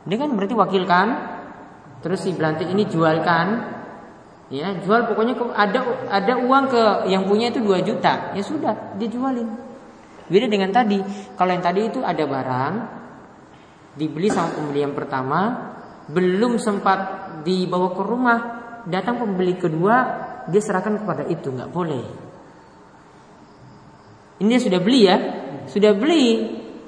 Dia 0.07 0.17
kan 0.19 0.31
berarti 0.35 0.55
wakilkan. 0.55 1.09
Terus 2.03 2.23
si 2.23 2.35
belantik 2.35 2.67
ini 2.71 2.87
jualkan. 2.87 3.47
Ya, 4.53 4.75
jual 4.79 5.09
pokoknya 5.09 5.39
ada 5.55 5.81
ada 6.13 6.35
uang 6.37 6.65
ke 6.71 6.83
yang 7.11 7.27
punya 7.27 7.51
itu 7.51 7.63
2 7.63 7.83
juta. 7.83 8.35
Ya 8.35 8.43
sudah, 8.43 8.75
dia 8.99 9.09
jualin. 9.11 9.49
Beda 10.31 10.47
dengan 10.47 10.71
tadi. 10.71 11.03
Kalau 11.35 11.51
yang 11.51 11.65
tadi 11.65 11.91
itu 11.91 12.01
ada 12.03 12.23
barang 12.23 12.75
dibeli 13.97 14.29
sama 14.33 14.53
pembeli 14.57 14.81
yang 14.81 14.97
pertama, 14.97 15.41
belum 16.09 16.57
sempat 16.57 16.99
dibawa 17.45 17.93
ke 17.93 18.03
rumah, 18.03 18.39
datang 18.89 19.21
pembeli 19.21 19.57
kedua, 19.61 20.22
dia 20.49 20.63
serahkan 20.63 21.03
kepada 21.03 21.23
itu, 21.29 21.53
nggak 21.53 21.71
boleh. 21.71 22.05
Ini 24.43 24.59
sudah 24.59 24.81
beli 24.83 25.01
ya, 25.07 25.17
sudah 25.71 25.93
beli, 25.95 26.27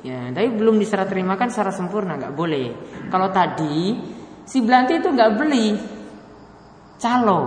ya, 0.02 0.34
tapi 0.34 0.48
belum 0.50 0.74
diserah 0.80 1.06
terimakan 1.06 1.52
secara 1.52 1.70
sempurna, 1.70 2.18
nggak 2.18 2.34
boleh. 2.34 2.66
Kalau 3.12 3.30
tadi 3.30 3.94
si 4.42 4.58
Belanti 4.64 4.98
itu 4.98 5.08
nggak 5.12 5.32
beli, 5.38 5.66
calo, 6.98 7.42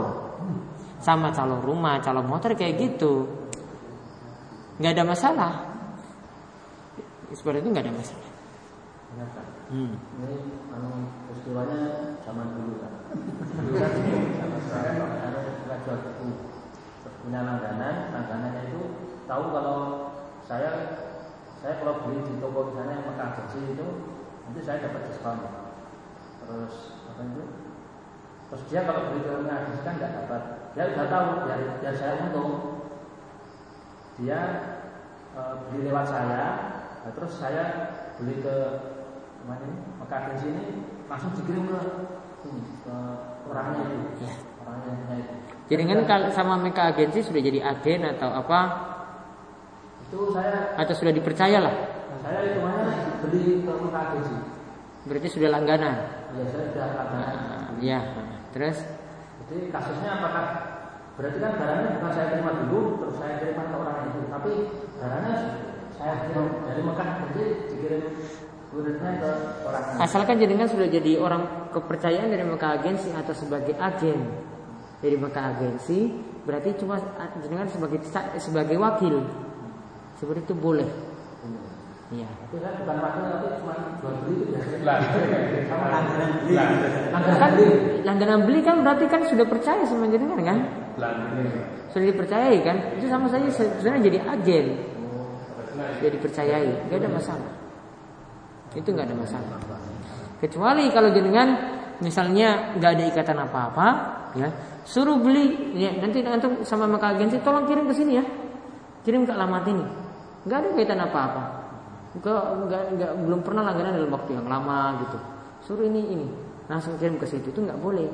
sama 1.04 1.36
calo 1.36 1.60
rumah, 1.60 2.00
calo 2.00 2.24
motor 2.24 2.56
kayak 2.56 2.80
gitu, 2.80 3.28
nggak 4.80 4.92
ada 4.96 5.04
masalah. 5.04 5.54
Seperti 7.36 7.60
itu 7.60 7.70
nggak 7.74 7.84
ada 7.84 7.96
masalah. 7.96 8.37
Hmm. 9.68 10.00
Ini 10.20 10.32
anu 10.72 10.92
peristiwanya 11.28 11.80
zaman 12.24 12.48
dulu 12.60 12.74
kan. 12.84 12.94
Dulu 13.56 13.76
kan 13.80 13.92
sama 14.36 14.60
saya 14.68 14.92
ada 15.00 15.40
kita 15.64 15.76
jual 15.84 15.98
buku 16.04 16.28
punya 17.28 17.44
langganan, 17.44 18.16
langganannya 18.16 18.72
itu 18.72 18.82
tahu 19.28 19.52
kalau 19.52 19.80
saya 20.48 20.72
saya 21.60 21.84
kalau 21.84 22.08
beli 22.08 22.24
di 22.24 22.40
toko 22.40 22.72
misalnya 22.72 23.04
yang 23.04 23.08
Mekah 23.12 23.30
Jersey 23.36 23.76
itu 23.76 23.88
nanti 24.48 24.60
saya 24.64 24.88
dapat 24.88 25.02
diskon. 25.12 25.38
Terus 26.44 26.76
apa 27.12 27.22
itu? 27.28 27.44
Terus 28.48 28.64
dia 28.72 28.82
kalau 28.88 29.12
beli 29.12 29.20
ke 29.28 29.34
Mekah 29.44 29.60
kan 29.84 29.94
nggak 30.00 30.14
dapat. 30.24 30.42
Dia 30.72 30.84
sudah 30.94 31.08
tahu 31.12 31.28
biar, 31.44 31.60
biar 31.84 31.96
saya 32.00 32.14
untung. 32.28 32.54
Dia 34.22 34.40
e, 35.36 35.42
beli 35.68 35.80
lewat 35.92 36.06
saya, 36.10 36.44
nah, 37.06 37.12
terus 37.14 37.34
saya 37.38 37.64
beli 38.18 38.42
ke 38.42 38.56
ini 39.56 39.72
Mekah 40.04 40.20
Jersey 40.28 40.50
ini 40.52 40.66
langsung 41.08 41.32
dikirim 41.40 41.64
ke 41.72 41.80
ini 42.48 42.62
ke 42.84 42.96
orangnya 43.48 43.84
itu. 43.88 44.28
Ya. 44.28 44.34
Orangnya 44.64 45.16
itu. 45.16 45.34
Jadi 45.68 45.82
kan 45.84 46.00
kalau 46.08 46.28
sama 46.32 46.54
Meka 46.60 46.96
agensi 46.96 47.20
sudah 47.24 47.42
jadi 47.44 47.60
agen 47.64 48.02
atau 48.16 48.32
apa 48.32 48.60
Itu 50.08 50.32
saya 50.32 50.76
atau 50.80 50.96
sudah 50.96 51.12
dipercaya 51.12 51.60
lah. 51.60 51.76
saya 52.24 52.40
itu 52.44 52.60
mana 52.60 52.92
beli 53.24 53.64
ke 53.64 53.72
Mekah 53.72 54.06
Jersey. 54.16 54.40
Berarti 55.08 55.28
sudah 55.32 55.50
langganan. 55.52 55.96
Ya 56.36 56.44
saya 56.52 56.64
sudah 56.72 56.88
langganan. 56.96 57.36
Nah, 57.36 57.80
ya. 57.80 58.00
Terus 58.52 58.78
Jadi 59.48 59.72
kasusnya 59.72 60.12
apakah 60.20 60.46
berarti 61.16 61.40
kan 61.40 61.52
barangnya 61.56 61.90
bukan 61.98 62.12
saya 62.12 62.28
terima 62.36 62.52
dulu 62.68 63.00
terus 63.00 63.16
saya 63.16 63.42
kirimkan 63.42 63.72
ke 63.72 63.78
orang 63.80 63.98
itu, 64.12 64.22
tapi 64.28 64.52
barangnya 65.02 65.36
saya 65.98 66.14
kirim 66.28 66.46
dari 66.68 66.82
Mekah 66.84 67.08
jadi 67.32 67.44
dikirim 67.74 68.04
asalkan 70.02 70.38
jenengan 70.38 70.70
sudah 70.70 70.88
jadi 70.90 71.18
orang 71.18 71.70
kepercayaan 71.74 72.30
dari 72.30 72.44
Meka 72.46 72.78
agensi 72.82 73.10
atau 73.14 73.34
sebagai 73.34 73.74
agen 73.78 74.48
dari 74.98 75.16
Meka 75.18 75.42
agensi, 75.54 76.10
berarti 76.46 76.74
cuma 76.82 76.98
jenengan 77.42 77.70
sebagai 77.70 78.02
sebagai 78.42 78.78
wakil. 78.82 79.22
Seperti 80.18 80.50
itu 80.50 80.56
boleh. 80.58 80.90
Iya. 82.08 82.24
Tapi 82.24 82.56
saya 82.64 82.74
bukan 82.80 82.98
wakil 83.04 83.24
tapi 83.28 83.48
cuma 83.60 83.74
jual 84.00 84.16
beli 84.24 84.36
itu 84.40 84.46
biasanya. 84.56 84.80
Lah. 84.88 84.98
Sama 85.68 85.86
langganan 85.92 86.30
beli. 86.40 86.54
Langganan 86.56 87.36
Kan 87.38 87.52
beli. 87.52 87.70
langganan 88.08 88.40
beli 88.48 88.60
kan 88.64 88.76
berarti 88.80 89.06
kan 89.12 89.22
sudah 89.28 89.46
percaya 89.46 89.84
sama 89.84 90.08
jenengan 90.08 90.40
kan? 90.40 90.58
Sudah 91.92 92.06
dipercayai 92.10 92.58
kan? 92.64 92.78
Itu 92.96 93.06
sama 93.12 93.28
saja 93.28 93.46
sebenarnya 93.52 94.02
jadi 94.08 94.20
agen. 94.24 94.66
Sudah 96.00 96.12
dipercayai, 96.16 96.70
nggak 96.90 96.98
ada 97.04 97.10
masalah. 97.12 97.52
Itu 98.76 98.92
nggak 98.92 99.08
ada 99.08 99.16
masalah. 99.16 99.58
Kecuali 100.42 100.90
kalau 100.92 101.10
jenengan 101.14 101.48
misalnya 102.04 102.78
nggak 102.78 102.92
ada 102.94 103.04
ikatan 103.10 103.38
apa-apa, 103.42 103.88
ya 104.38 104.48
suruh 104.86 105.18
beli, 105.20 105.74
ya 105.76 105.92
nanti 105.98 106.22
nanti 106.22 106.46
sama 106.64 106.86
maka 106.88 107.16
agensi 107.16 107.42
tolong 107.42 107.66
kirim 107.66 107.90
ke 107.90 107.94
sini 107.96 108.12
ya, 108.20 108.24
kirim 109.04 109.26
ke 109.26 109.34
alamat 109.34 109.64
ini. 109.68 109.86
Nggak 110.48 110.58
ada 110.62 110.68
kaitan 110.78 111.02
apa-apa. 111.04 111.44
Nggak, 112.18 112.44
nggak, 112.98 113.12
belum 113.28 113.42
pernah 113.44 113.62
langganan 113.68 113.94
dalam 114.00 114.12
waktu 114.14 114.32
yang 114.38 114.48
lama 114.48 115.04
gitu. 115.06 115.18
Suruh 115.68 115.86
ini 115.86 116.02
ini, 116.08 116.28
langsung 116.70 116.96
kirim 117.02 117.20
ke 117.20 117.26
situ 117.28 117.50
itu 117.52 117.60
nggak 117.60 117.82
boleh. 117.82 118.08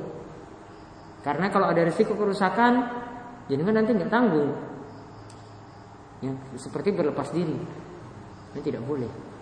Karena 1.24 1.48
kalau 1.48 1.72
ada 1.72 1.80
risiko 1.84 2.12
kerusakan, 2.16 2.84
jenengan 3.48 3.80
nanti 3.80 3.96
nggak 3.96 4.12
tanggung. 4.12 4.50
Ya, 6.24 6.32
seperti 6.56 6.92
berlepas 6.92 7.28
diri. 7.32 7.56
Ini 8.54 8.60
tidak 8.64 8.82
boleh. 8.88 9.33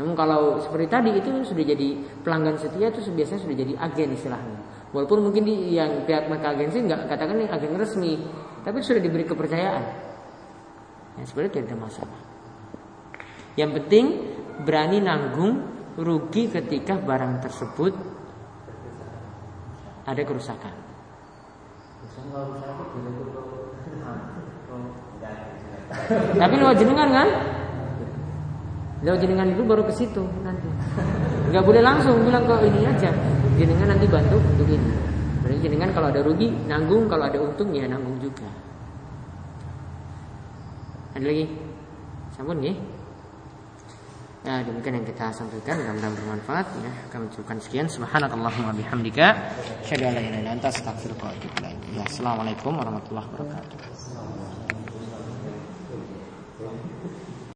Namun 0.00 0.16
kalau 0.16 0.56
seperti 0.62 0.86
tadi 0.88 1.10
itu 1.12 1.28
sudah 1.44 1.64
jadi 1.64 1.88
pelanggan 2.24 2.56
setia 2.56 2.88
itu 2.88 3.04
biasanya 3.12 3.40
sudah 3.44 3.56
jadi 3.56 3.72
agen 3.76 4.08
istilahnya. 4.16 4.58
Walaupun 4.92 5.24
mungkin 5.24 5.44
di 5.44 5.76
yang 5.76 6.04
pihak 6.04 6.28
mereka 6.28 6.52
agensi 6.52 6.84
nggak 6.84 7.08
katakan 7.08 7.36
ini 7.40 7.48
agen 7.48 7.76
resmi, 7.76 8.20
tapi 8.64 8.80
sudah 8.84 9.00
diberi 9.00 9.24
kepercayaan. 9.24 9.84
Ya, 11.20 11.24
seperti 11.28 11.48
itu 11.48 11.54
tidak 11.60 11.68
ada 11.68 11.76
masalah. 11.80 12.20
Yang 13.56 13.70
penting 13.80 14.04
berani 14.64 14.98
nanggung 15.00 15.52
rugi 16.00 16.48
ketika 16.48 16.96
barang 16.96 17.44
tersebut 17.44 17.92
ada 20.08 20.22
kerusakan. 20.24 20.74
Tapi 26.32 26.54
lewat 26.56 26.76
jenengan 26.80 27.10
kan? 27.12 27.28
Lewat 29.02 29.18
jenengan 29.18 29.50
dulu 29.50 29.62
baru 29.74 29.82
ke 29.90 29.92
situ 29.98 30.22
nanti. 30.46 30.70
Gak 31.50 31.62
boleh 31.66 31.82
langsung 31.82 32.22
bilang 32.22 32.46
ke 32.46 32.54
ini 32.70 32.86
aja. 32.86 33.10
Jenengan 33.58 33.90
nanti 33.94 34.06
bantu 34.06 34.38
untuk 34.38 34.70
ini. 34.70 34.90
Berarti 35.42 35.58
jenengan 35.58 35.90
kalau 35.90 36.08
ada 36.14 36.22
rugi 36.22 36.48
nanggung, 36.70 37.10
kalau 37.10 37.26
ada 37.26 37.38
untung 37.42 37.74
ya 37.74 37.90
nanggung 37.90 38.14
juga. 38.22 38.46
Ada 41.18 41.26
lagi? 41.26 41.44
Sampun 42.32 42.62
nggih? 42.62 42.76
Ya, 44.42 44.58
demikian 44.66 44.98
yang 44.98 45.06
kita 45.06 45.30
sampaikan 45.30 45.78
mudah-mudahan 45.78 46.14
bermanfaat 46.18 46.66
ya. 46.82 46.92
Kami 47.14 47.30
ucapkan 47.30 47.62
sekian 47.62 47.86
subhanakallahumma 47.86 48.74
bihamdika 48.74 49.54
asyhadu 49.86 50.02
an 50.10 50.18
la 50.18 50.22
ilaha 50.22 50.40
illa 50.42 50.50
anta 50.58 50.66
astaghfiruka 50.66 51.30
wa 51.30 51.30
atubu 51.30 51.54
ilaik. 51.62 51.78
Ya, 51.94 52.02
assalamualaikum 52.10 52.74
warahmatullahi 52.74 53.26
wabarakatuh. 53.30 54.41